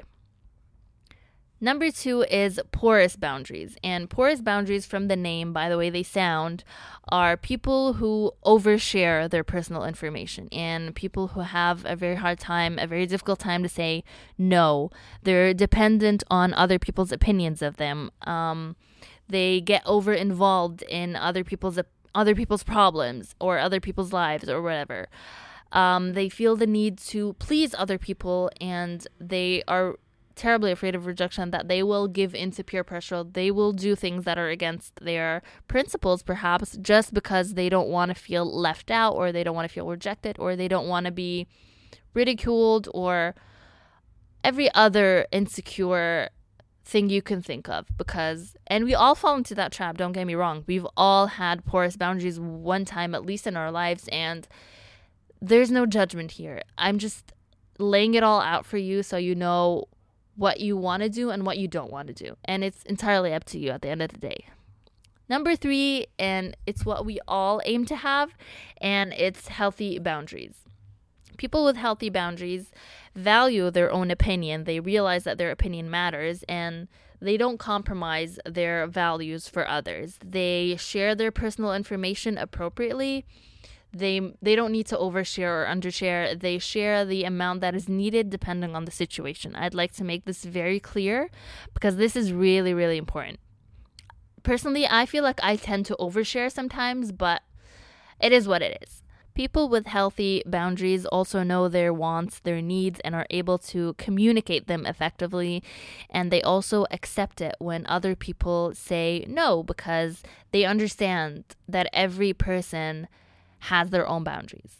Number 1.59 1.89
two 1.89 2.21
is 2.23 2.59
porous 2.71 3.15
boundaries. 3.15 3.77
And 3.83 4.09
porous 4.09 4.41
boundaries, 4.41 4.85
from 4.85 5.07
the 5.07 5.15
name, 5.15 5.53
by 5.53 5.69
the 5.69 5.77
way 5.77 5.89
they 5.89 6.03
sound, 6.03 6.63
are 7.09 7.35
people 7.35 7.93
who 7.93 8.31
overshare 8.45 9.29
their 9.29 9.43
personal 9.43 9.83
information 9.83 10.49
and 10.51 10.93
people 10.93 11.29
who 11.29 11.39
have 11.39 11.83
a 11.85 11.95
very 11.95 12.15
hard 12.15 12.39
time, 12.39 12.77
a 12.77 12.85
very 12.85 13.07
difficult 13.07 13.39
time 13.39 13.63
to 13.63 13.69
say 13.69 14.03
no. 14.37 14.91
They're 15.23 15.53
dependent 15.53 16.23
on 16.29 16.53
other 16.53 16.77
people's 16.77 17.11
opinions 17.11 17.61
of 17.61 17.77
them. 17.77 18.11
Um, 18.21 18.75
they 19.27 19.59
get 19.59 19.81
over 19.85 20.13
involved 20.13 20.83
in 20.83 21.15
other 21.15 21.43
people's 21.43 21.79
other 22.15 22.33
people's 22.33 22.63
problems 22.63 23.35
or 23.39 23.59
other 23.59 23.79
people's 23.79 24.13
lives 24.13 24.49
or 24.49 24.61
whatever. 24.61 25.07
Um, 25.71 26.13
they 26.13 26.29
feel 26.29 26.55
the 26.55 26.65
need 26.65 26.97
to 27.09 27.33
please 27.33 27.75
other 27.77 27.97
people 27.97 28.49
and 28.61 29.05
they 29.19 29.63
are 29.67 29.97
terribly 30.37 30.71
afraid 30.71 30.95
of 30.95 31.05
rejection 31.05 31.51
that 31.51 31.67
they 31.67 31.83
will 31.83 32.07
give 32.07 32.33
into 32.33 32.63
peer 32.63 32.83
pressure. 32.83 33.23
They 33.23 33.51
will 33.51 33.73
do 33.73 33.95
things 33.95 34.23
that 34.23 34.37
are 34.37 34.49
against 34.49 34.95
their 34.97 35.41
principles, 35.67 36.23
perhaps, 36.23 36.77
just 36.77 37.13
because 37.13 37.55
they 37.55 37.67
don't 37.67 37.89
want 37.89 38.09
to 38.09 38.15
feel 38.15 38.45
left 38.45 38.89
out 38.89 39.15
or 39.15 39.31
they 39.31 39.43
don't 39.43 39.55
want 39.55 39.67
to 39.67 39.73
feel 39.73 39.87
rejected 39.87 40.37
or 40.39 40.55
they 40.55 40.67
don't 40.67 40.87
want 40.87 41.05
to 41.05 41.11
be 41.11 41.47
ridiculed 42.13 42.87
or 42.93 43.35
every 44.43 44.73
other 44.73 45.27
insecure 45.31 46.29
thing 46.85 47.09
you 47.09 47.21
can 47.21 47.41
think 47.41 47.67
of 47.67 47.85
because 47.97 48.55
and 48.65 48.85
we 48.85 48.95
all 48.95 49.13
fall 49.13 49.35
into 49.35 49.53
that 49.53 49.73
trap 49.73 49.97
don't 49.97 50.13
get 50.13 50.25
me 50.25 50.35
wrong 50.35 50.63
we've 50.67 50.87
all 50.95 51.27
had 51.27 51.65
porous 51.65 51.97
boundaries 51.97 52.39
one 52.39 52.85
time 52.85 53.13
at 53.13 53.25
least 53.25 53.45
in 53.45 53.57
our 53.57 53.69
lives 53.69 54.07
and 54.09 54.47
there's 55.41 55.69
no 55.69 55.85
judgment 55.85 56.31
here 56.31 56.61
i'm 56.77 56.97
just 56.97 57.33
laying 57.77 58.13
it 58.13 58.23
all 58.23 58.39
out 58.39 58.65
for 58.65 58.77
you 58.77 59.03
so 59.03 59.17
you 59.17 59.35
know 59.35 59.83
what 60.37 60.61
you 60.61 60.77
want 60.77 61.03
to 61.03 61.09
do 61.09 61.31
and 61.31 61.45
what 61.45 61.57
you 61.57 61.67
don't 61.67 61.91
want 61.91 62.07
to 62.07 62.13
do. 62.13 62.37
And 62.45 62.63
it's 62.63 62.83
entirely 62.83 63.33
up 63.33 63.43
to 63.45 63.59
you 63.59 63.71
at 63.71 63.81
the 63.81 63.89
end 63.89 64.01
of 64.01 64.11
the 64.11 64.19
day. 64.19 64.45
Number 65.27 65.55
three, 65.57 66.07
and 66.17 66.55
it's 66.65 66.85
what 66.85 67.05
we 67.05 67.19
all 67.27 67.59
aim 67.65 67.85
to 67.87 67.97
have, 67.97 68.33
and 68.79 69.11
it's 69.13 69.49
healthy 69.49 69.99
boundaries. 69.99 70.55
People 71.37 71.65
with 71.65 71.75
healthy 71.75 72.09
boundaries 72.09 72.71
value 73.13 73.69
their 73.69 73.91
own 73.91 74.09
opinion. 74.09 74.63
They 74.63 74.79
realize 74.79 75.23
that 75.25 75.37
their 75.37 75.51
opinion 75.51 75.89
matters 75.89 76.43
and 76.47 76.87
they 77.19 77.37
don't 77.37 77.59
compromise 77.59 78.39
their 78.45 78.87
values 78.87 79.47
for 79.47 79.67
others. 79.67 80.17
They 80.23 80.75
share 80.77 81.13
their 81.13 81.31
personal 81.31 81.73
information 81.73 82.37
appropriately 82.37 83.25
they 83.93 84.33
they 84.41 84.55
don't 84.55 84.71
need 84.71 84.87
to 84.87 84.97
overshare 84.97 85.63
or 85.63 85.65
undershare. 85.65 86.39
They 86.39 86.57
share 86.59 87.05
the 87.05 87.23
amount 87.23 87.61
that 87.61 87.75
is 87.75 87.87
needed 87.87 88.29
depending 88.29 88.75
on 88.75 88.85
the 88.85 88.91
situation. 88.91 89.55
I'd 89.55 89.73
like 89.73 89.93
to 89.93 90.03
make 90.03 90.25
this 90.25 90.43
very 90.43 90.79
clear 90.79 91.29
because 91.73 91.95
this 91.95 92.15
is 92.15 92.33
really 92.33 92.73
really 92.73 92.97
important. 92.97 93.39
Personally, 94.43 94.87
I 94.87 95.05
feel 95.05 95.23
like 95.23 95.39
I 95.43 95.55
tend 95.55 95.85
to 95.87 95.95
overshare 95.99 96.51
sometimes, 96.51 97.11
but 97.11 97.41
it 98.21 98.31
is 98.31 98.47
what 98.47 98.61
it 98.61 98.81
is. 98.81 99.03
People 99.37 99.69
with 99.69 99.85
healthy 99.85 100.41
boundaries 100.47 101.05
also 101.05 101.43
know 101.43 101.67
their 101.67 101.93
wants, 101.93 102.39
their 102.39 102.59
needs, 102.59 102.99
and 103.01 103.13
are 103.13 103.27
able 103.29 103.59
to 103.59 103.93
communicate 103.99 104.65
them 104.65 104.83
effectively. 104.83 105.61
And 106.09 106.31
they 106.31 106.41
also 106.41 106.87
accept 106.89 107.39
it 107.39 107.53
when 107.59 107.85
other 107.85 108.15
people 108.15 108.73
say 108.73 109.25
no 109.27 109.61
because 109.61 110.23
they 110.51 110.65
understand 110.65 111.43
that 111.67 111.87
every 111.93 112.33
person 112.33 113.07
has 113.59 113.89
their 113.89 114.07
own 114.07 114.23
boundaries. 114.23 114.77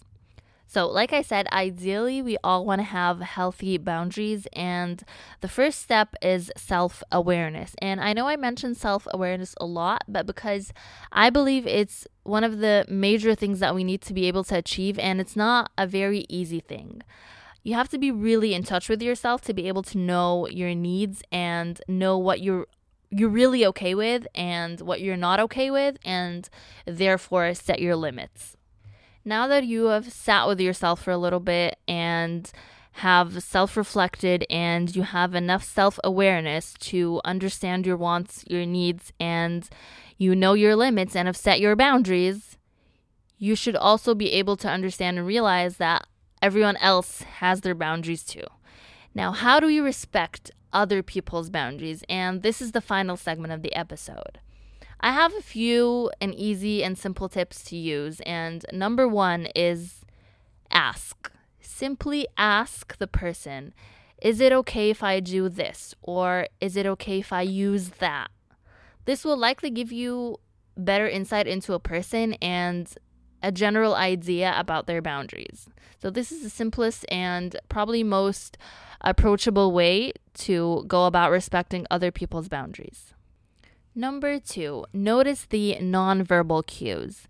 So, 0.70 0.86
like 0.86 1.14
I 1.14 1.22
said, 1.22 1.48
ideally, 1.54 2.22
we 2.22 2.38
all 2.44 2.66
want 2.66 2.80
to 2.80 2.84
have 2.84 3.22
healthy 3.22 3.78
boundaries. 3.78 4.48
And 4.52 5.02
the 5.40 5.48
first 5.48 5.82
step 5.82 6.14
is 6.22 6.52
self 6.58 7.02
awareness. 7.10 7.74
And 7.82 8.02
I 8.02 8.12
know 8.12 8.28
I 8.28 8.36
mentioned 8.36 8.76
self 8.76 9.08
awareness 9.14 9.56
a 9.62 9.66
lot, 9.66 10.04
but 10.10 10.26
because 10.26 10.74
I 11.10 11.30
believe 11.30 11.66
it's 11.66 12.06
one 12.24 12.44
of 12.44 12.60
the 12.60 12.86
major 12.90 13.34
things 13.34 13.62
that 13.62 13.76
we 13.76 13.86
need 13.86 14.02
to 14.02 14.14
be 14.14 14.28
able 14.28 14.44
to 14.46 14.58
achieve, 14.58 15.00
and 15.00 15.22
it's 15.22 15.38
not 15.38 15.72
a 15.78 15.88
very 15.88 16.26
easy 16.28 16.60
thing. 16.60 17.02
You 17.64 17.74
have 17.76 17.90
to 17.90 17.98
be 17.98 18.12
really 18.12 18.54
in 18.54 18.64
touch 18.64 18.90
with 18.90 19.02
yourself 19.02 19.42
to 19.42 19.54
be 19.54 19.70
able 19.70 19.84
to 19.84 19.98
know 19.98 20.48
your 20.50 20.76
needs 20.76 21.24
and 21.32 21.80
know 21.88 22.18
what 22.18 22.42
you're 22.42 22.68
you're 23.10 23.30
really 23.30 23.66
okay 23.66 23.96
with 23.96 24.28
and 24.36 24.82
what 24.82 25.00
you're 25.00 25.16
not 25.16 25.40
okay 25.40 25.72
with 25.72 25.98
and 26.04 26.50
therefore 26.86 27.54
set 27.54 27.80
your 27.80 27.96
limits 27.96 28.57
now 29.28 29.46
that 29.48 29.66
you 29.66 29.86
have 29.88 30.12
sat 30.12 30.48
with 30.48 30.60
yourself 30.60 31.04
for 31.04 31.12
a 31.12 31.18
little 31.18 31.42
bit 31.42 31.78
and 31.88 32.50
have 32.94 33.44
self 33.44 33.78
reflected 33.78 34.46
and 34.50 34.96
you 34.96 35.04
have 35.04 35.36
enough 35.36 35.64
self 35.64 36.00
awareness 36.04 36.74
to 36.80 37.22
understand 37.26 37.86
your 37.86 37.98
wants, 37.98 38.44
your 38.48 38.66
needs, 38.66 39.12
and 39.20 39.70
you 40.18 40.34
know 40.34 40.54
your 40.54 40.76
limits 40.76 41.16
and 41.16 41.28
have 41.28 41.38
set 41.38 41.60
your 41.60 41.76
boundaries, 41.76 42.58
you 43.38 43.56
should 43.56 43.76
also 43.76 44.16
be 44.16 44.32
able 44.32 44.56
to 44.58 44.70
understand 44.70 45.18
and 45.18 45.28
realize 45.28 45.78
that 45.78 46.08
everyone 46.42 46.78
else 46.78 47.22
has 47.22 47.62
their 47.62 47.76
boundaries 47.76 48.24
too. 48.24 48.48
Now, 49.14 49.32
how 49.32 49.60
do 49.60 49.68
we 49.68 49.80
respect 49.80 50.52
other 50.72 51.04
people's 51.04 51.50
boundaries? 51.50 52.04
And 52.08 52.42
this 52.42 52.62
is 52.62 52.72
the 52.72 52.82
final 52.82 53.18
segment 53.18 53.54
of 53.54 53.62
the 53.62 53.76
episode. 53.76 54.40
I 55.00 55.12
have 55.12 55.34
a 55.34 55.42
few 55.42 56.12
and 56.20 56.34
easy 56.34 56.84
and 56.84 56.98
simple 56.98 57.30
tips 57.30 57.64
to 57.66 57.76
use. 57.76 58.20
And 58.22 58.66
number 58.74 59.08
one 59.08 59.48
is 59.56 60.06
ask. 60.72 61.32
Simply 61.62 62.28
ask 62.38 62.98
the 62.98 63.08
person, 63.08 63.74
is 64.22 64.42
it 64.42 64.52
okay 64.52 64.90
if 64.90 65.04
I 65.04 65.20
do 65.20 65.50
this? 65.50 65.94
Or 66.02 66.48
is 66.60 66.76
it 66.76 66.86
okay 66.86 67.20
if 67.20 67.32
I 67.32 67.42
use 67.42 67.90
that? 68.00 68.32
This 69.06 69.24
will 69.24 69.38
likely 69.38 69.70
give 69.70 69.92
you 69.92 70.38
better 70.76 71.08
insight 71.08 71.48
into 71.48 71.74
a 71.74 71.80
person 71.80 72.34
and 72.36 72.94
a 73.44 73.52
general 73.52 73.96
idea 73.96 74.54
about 74.58 74.88
their 74.88 75.02
boundaries. 75.02 75.68
So, 76.02 76.10
this 76.10 76.32
is 76.32 76.42
the 76.42 76.50
simplest 76.50 77.06
and 77.10 77.56
probably 77.70 78.04
most 78.04 78.58
approachable 79.02 79.72
way 79.72 80.14
to 80.34 80.84
go 80.88 81.06
about 81.06 81.32
respecting 81.32 81.86
other 81.92 82.12
people's 82.12 82.50
boundaries. 82.50 83.14
Number 83.98 84.38
two, 84.38 84.86
notice 84.94 85.48
the 85.50 85.76
nonverbal 85.82 86.68
cues. 86.68 87.28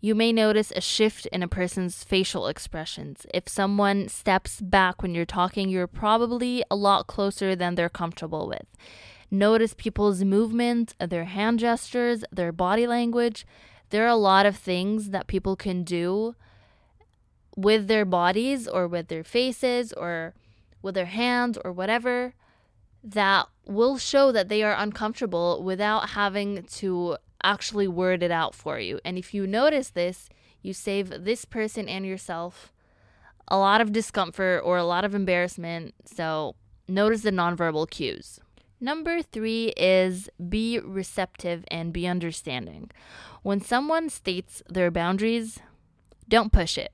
You 0.00 0.14
may 0.14 0.32
notice 0.32 0.70
a 0.70 0.80
shift 0.80 1.26
in 1.26 1.42
a 1.42 1.48
person's 1.48 2.04
facial 2.04 2.46
expressions. 2.46 3.26
If 3.34 3.48
someone 3.48 4.06
steps 4.06 4.60
back 4.60 5.02
when 5.02 5.16
you're 5.16 5.24
talking, 5.24 5.68
you're 5.68 5.88
probably 5.88 6.62
a 6.70 6.76
lot 6.76 7.08
closer 7.08 7.56
than 7.56 7.74
they're 7.74 7.88
comfortable 7.88 8.46
with. 8.46 8.64
Notice 9.28 9.74
people's 9.76 10.22
movements, 10.22 10.94
their 11.00 11.24
hand 11.24 11.58
gestures, 11.58 12.22
their 12.30 12.52
body 12.52 12.86
language. 12.86 13.44
There 13.90 14.04
are 14.04 14.06
a 14.06 14.14
lot 14.14 14.46
of 14.46 14.56
things 14.56 15.10
that 15.10 15.26
people 15.26 15.56
can 15.56 15.82
do 15.82 16.36
with 17.56 17.88
their 17.88 18.04
bodies 18.04 18.68
or 18.68 18.86
with 18.86 19.08
their 19.08 19.24
faces 19.24 19.92
or 19.92 20.34
with 20.80 20.94
their 20.94 21.06
hands 21.06 21.58
or 21.64 21.72
whatever 21.72 22.34
that 23.02 23.48
will 23.66 23.98
show 23.98 24.32
that 24.32 24.48
they 24.48 24.62
are 24.62 24.74
uncomfortable 24.76 25.62
without 25.62 26.10
having 26.10 26.64
to 26.64 27.16
actually 27.42 27.88
word 27.88 28.22
it 28.22 28.30
out 28.30 28.54
for 28.54 28.78
you. 28.78 29.00
And 29.04 29.18
if 29.18 29.34
you 29.34 29.46
notice 29.46 29.90
this, 29.90 30.28
you 30.62 30.72
save 30.72 31.24
this 31.24 31.44
person 31.44 31.88
and 31.88 32.06
yourself 32.06 32.72
a 33.48 33.58
lot 33.58 33.80
of 33.80 33.92
discomfort 33.92 34.62
or 34.64 34.78
a 34.78 34.84
lot 34.84 35.04
of 35.04 35.14
embarrassment. 35.14 35.94
So 36.06 36.56
notice 36.88 37.22
the 37.22 37.30
nonverbal 37.30 37.90
cues. 37.90 38.40
Number 38.80 39.22
three 39.22 39.72
is 39.76 40.28
be 40.48 40.78
receptive 40.78 41.64
and 41.68 41.92
be 41.92 42.06
understanding. 42.06 42.90
When 43.42 43.60
someone 43.60 44.08
states 44.08 44.62
their 44.68 44.90
boundaries, 44.90 45.58
don't 46.28 46.52
push 46.52 46.76
it. 46.78 46.92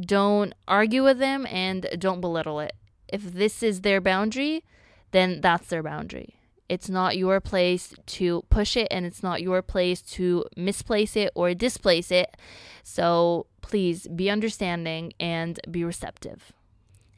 Don't 0.00 0.54
argue 0.66 1.04
with 1.04 1.18
them 1.18 1.46
and 1.46 1.86
don't 1.98 2.20
belittle 2.20 2.60
it. 2.60 2.72
If 3.08 3.22
this 3.22 3.62
is 3.62 3.80
their 3.80 4.00
boundary, 4.00 4.64
then 5.12 5.40
that's 5.40 5.68
their 5.68 5.82
boundary. 5.82 6.36
It's 6.68 6.88
not 6.88 7.18
your 7.18 7.40
place 7.40 7.94
to 8.06 8.42
push 8.48 8.76
it, 8.76 8.86
and 8.90 9.04
it's 9.04 9.22
not 9.22 9.42
your 9.42 9.60
place 9.60 10.02
to 10.02 10.44
misplace 10.56 11.16
it 11.16 11.32
or 11.34 11.52
displace 11.52 12.12
it. 12.12 12.36
So 12.84 13.46
please 13.60 14.06
be 14.06 14.30
understanding 14.30 15.12
and 15.18 15.58
be 15.70 15.82
receptive. 15.82 16.52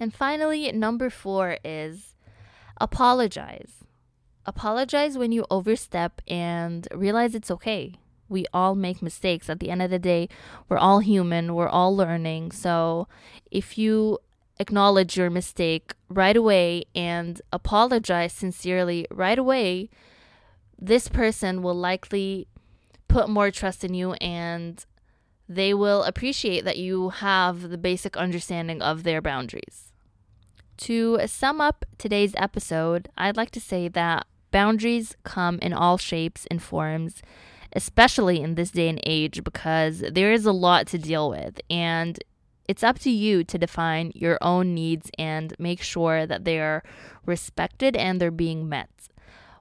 And 0.01 0.15
finally, 0.15 0.73
number 0.73 1.11
four 1.11 1.59
is 1.65 2.15
apologize. 2.81 3.85
Apologize 4.47 5.17
when 5.17 5.33
you 5.33 5.45
overstep 5.51 6.21
and 6.27 6.89
realize 6.95 7.35
it's 7.35 7.51
okay. 7.51 7.95
We 8.29 8.47
all 8.55 8.75
make 8.75 9.03
mistakes. 9.03 9.51
At 9.51 9.61
the 9.61 9.71
end 9.71 9.83
of 9.83 9.91
the 9.91 9.99
day, 9.99 10.29
we're 10.69 10.79
all 10.79 11.01
human, 11.01 11.55
we're 11.55 11.69
all 11.69 11.95
learning. 11.95 12.53
So 12.53 13.07
if 13.51 13.77
you 13.77 14.19
acknowledge 14.63 15.19
your 15.19 15.29
mistake 15.29 15.93
right 16.09 16.37
away 16.37 16.85
and 16.95 17.43
apologize 17.53 18.33
sincerely 18.33 19.07
right 19.11 19.39
away, 19.39 19.91
this 20.81 21.09
person 21.09 21.63
will 21.63 21.75
likely 21.75 22.49
put 23.09 23.29
more 23.29 23.51
trust 23.51 23.85
in 23.85 23.93
you 23.93 24.15
and 24.15 24.87
they 25.49 25.75
will 25.75 26.03
appreciate 26.05 26.65
that 26.65 26.79
you 26.79 27.11
have 27.11 27.69
the 27.69 27.77
basic 27.77 28.17
understanding 28.17 28.81
of 28.81 29.03
their 29.03 29.21
boundaries. 29.21 29.93
To 30.79 31.21
sum 31.27 31.61
up 31.61 31.85
today's 31.99 32.35
episode, 32.37 33.09
I'd 33.19 33.37
like 33.37 33.51
to 33.51 33.61
say 33.61 33.89
that 33.89 34.27
boundaries 34.51 35.17
come 35.25 35.59
in 35.61 35.73
all 35.73 35.99
shapes 35.99 36.47
and 36.51 36.63
forms, 36.63 37.23
especially 37.75 38.41
in 38.41 38.55
this 38.55 38.71
day 38.71 38.89
and 38.89 39.01
age, 39.05 39.45
because 39.45 40.03
there 40.11 40.33
is 40.33 40.47
a 40.47 40.53
lot 40.53 40.87
to 40.89 40.99
deal 40.99 41.29
with. 41.29 41.61
And 41.69 42.19
it's 42.69 42.83
up 42.83 42.99
to 43.01 43.11
you 43.11 43.45
to 43.45 43.59
define 43.59 44.13
your 44.15 44.39
own 44.41 44.75
needs 44.75 45.11
and 45.19 45.55
make 45.59 45.83
sure 45.83 46.27
that 46.27 46.45
they 46.45 46.61
are 46.61 46.83
respected 47.27 47.97
and 47.97 48.21
they're 48.21 48.31
being 48.31 48.69
met. 48.69 48.91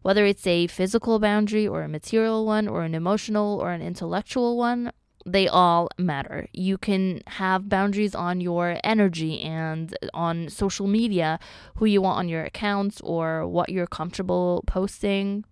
Whether 0.01 0.25
it's 0.25 0.47
a 0.47 0.67
physical 0.67 1.19
boundary 1.19 1.67
or 1.67 1.83
a 1.83 1.89
material 1.89 2.45
one 2.45 2.67
or 2.67 2.83
an 2.83 2.95
emotional 2.95 3.59
or 3.59 3.71
an 3.71 3.81
intellectual 3.81 4.57
one, 4.57 4.91
they 5.25 5.47
all 5.47 5.89
matter. 5.99 6.47
You 6.53 6.77
can 6.77 7.21
have 7.27 7.69
boundaries 7.69 8.15
on 8.15 8.41
your 8.41 8.79
energy 8.83 9.39
and 9.41 9.95
on 10.13 10.49
social 10.49 10.87
media, 10.87 11.39
who 11.75 11.85
you 11.85 12.01
want 12.01 12.17
on 12.17 12.29
your 12.29 12.43
accounts 12.43 12.99
or 13.01 13.47
what 13.47 13.69
you're 13.69 13.85
comfortable 13.87 14.63
posting. 14.65 15.45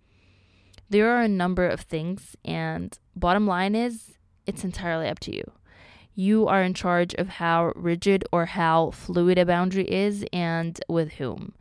There 0.88 1.08
are 1.10 1.22
a 1.22 1.28
number 1.28 1.68
of 1.68 1.82
things, 1.82 2.34
and 2.44 2.98
bottom 3.14 3.46
line 3.46 3.76
is, 3.76 4.14
it's 4.44 4.64
entirely 4.64 5.06
up 5.06 5.20
to 5.20 5.36
you. 5.36 5.52
You 6.14 6.48
are 6.48 6.62
in 6.62 6.74
charge 6.74 7.14
of 7.14 7.28
how 7.28 7.72
rigid 7.74 8.24
or 8.32 8.46
how 8.46 8.90
fluid 8.90 9.38
a 9.38 9.46
boundary 9.46 9.90
is 9.90 10.24
and 10.32 10.78
with 10.88 11.12
whom. 11.12 11.54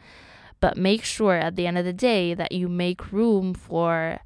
But 0.59 0.77
make 0.77 1.03
sure 1.03 1.35
at 1.35 1.55
the 1.55 1.67
end 1.67 1.77
of 1.77 1.85
the 1.85 1.93
day 1.93 2.33
that 2.33 2.51
you 2.51 2.67
make 2.67 3.11
room 3.11 3.53
for 3.53 4.19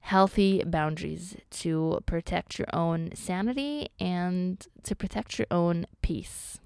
healthy 0.00 0.62
boundaries 0.64 1.36
to 1.50 2.00
protect 2.06 2.58
your 2.58 2.68
own 2.72 3.10
sanity 3.14 3.88
and 3.98 4.64
to 4.84 4.94
protect 4.94 5.38
your 5.38 5.48
own 5.50 5.86
peace. 6.00 6.58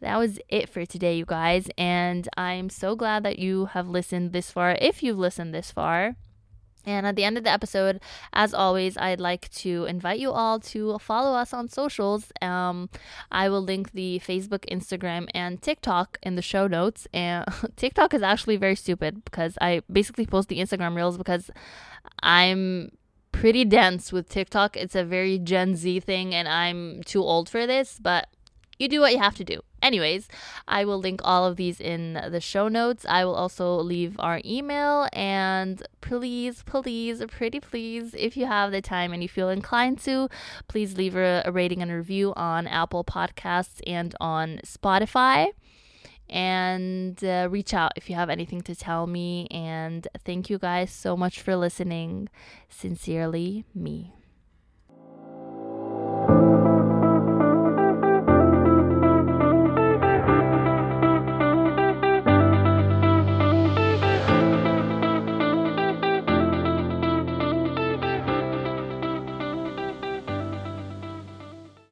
That 0.00 0.18
was 0.18 0.40
it 0.48 0.68
for 0.68 0.86
today, 0.86 1.16
you 1.16 1.26
guys, 1.26 1.68
and 1.76 2.28
I'm 2.36 2.70
so 2.70 2.96
glad 2.96 3.22
that 3.22 3.38
you 3.38 3.66
have 3.66 3.88
listened 3.88 4.32
this 4.32 4.50
far. 4.50 4.76
If 4.80 5.02
you've 5.02 5.18
listened 5.18 5.54
this 5.54 5.70
far, 5.70 6.16
and 6.86 7.06
at 7.06 7.16
the 7.16 7.24
end 7.24 7.36
of 7.36 7.44
the 7.44 7.50
episode, 7.50 8.00
as 8.32 8.54
always, 8.54 8.96
I'd 8.96 9.20
like 9.20 9.50
to 9.50 9.84
invite 9.84 10.18
you 10.18 10.30
all 10.30 10.58
to 10.60 10.98
follow 10.98 11.36
us 11.36 11.52
on 11.52 11.68
socials. 11.68 12.32
Um, 12.40 12.88
I 13.30 13.48
will 13.48 13.62
link 13.62 13.92
the 13.92 14.20
Facebook, 14.24 14.64
Instagram, 14.70 15.28
and 15.34 15.60
TikTok 15.60 16.18
in 16.22 16.36
the 16.36 16.42
show 16.42 16.66
notes. 16.66 17.06
And 17.12 17.44
TikTok 17.76 18.14
is 18.14 18.22
actually 18.22 18.56
very 18.56 18.76
stupid 18.76 19.24
because 19.24 19.58
I 19.60 19.82
basically 19.90 20.26
post 20.26 20.48
the 20.48 20.58
Instagram 20.58 20.96
reels 20.96 21.18
because 21.18 21.50
I'm 22.22 22.90
pretty 23.32 23.64
dense 23.64 24.12
with 24.12 24.28
TikTok. 24.28 24.76
It's 24.76 24.94
a 24.94 25.04
very 25.04 25.38
Gen 25.38 25.76
Z 25.76 26.00
thing, 26.00 26.34
and 26.34 26.48
I'm 26.48 27.02
too 27.04 27.22
old 27.22 27.48
for 27.48 27.66
this, 27.66 27.98
but 28.00 28.28
you 28.78 28.88
do 28.88 29.00
what 29.00 29.12
you 29.12 29.18
have 29.18 29.36
to 29.36 29.44
do. 29.44 29.60
Anyways, 29.82 30.28
I 30.68 30.84
will 30.84 30.98
link 30.98 31.20
all 31.24 31.46
of 31.46 31.56
these 31.56 31.80
in 31.80 32.14
the 32.30 32.40
show 32.40 32.68
notes. 32.68 33.06
I 33.08 33.24
will 33.24 33.34
also 33.34 33.76
leave 33.76 34.16
our 34.18 34.40
email 34.44 35.08
and 35.12 35.82
please, 36.00 36.62
please, 36.64 37.22
pretty 37.28 37.60
please, 37.60 38.14
if 38.14 38.36
you 38.36 38.46
have 38.46 38.72
the 38.72 38.82
time 38.82 39.12
and 39.12 39.22
you 39.22 39.28
feel 39.28 39.48
inclined 39.48 39.98
to, 40.00 40.28
please 40.68 40.96
leave 40.96 41.16
a, 41.16 41.42
a 41.44 41.52
rating 41.52 41.82
and 41.82 41.90
review 41.90 42.32
on 42.36 42.66
Apple 42.66 43.04
Podcasts 43.04 43.80
and 43.86 44.14
on 44.20 44.60
Spotify. 44.64 45.48
And 46.28 47.22
uh, 47.24 47.48
reach 47.50 47.74
out 47.74 47.92
if 47.96 48.08
you 48.08 48.14
have 48.14 48.30
anything 48.30 48.60
to 48.62 48.76
tell 48.76 49.08
me. 49.08 49.48
And 49.50 50.06
thank 50.24 50.48
you 50.48 50.58
guys 50.58 50.92
so 50.92 51.16
much 51.16 51.40
for 51.40 51.56
listening. 51.56 52.28
Sincerely, 52.68 53.64
me. 53.74 54.12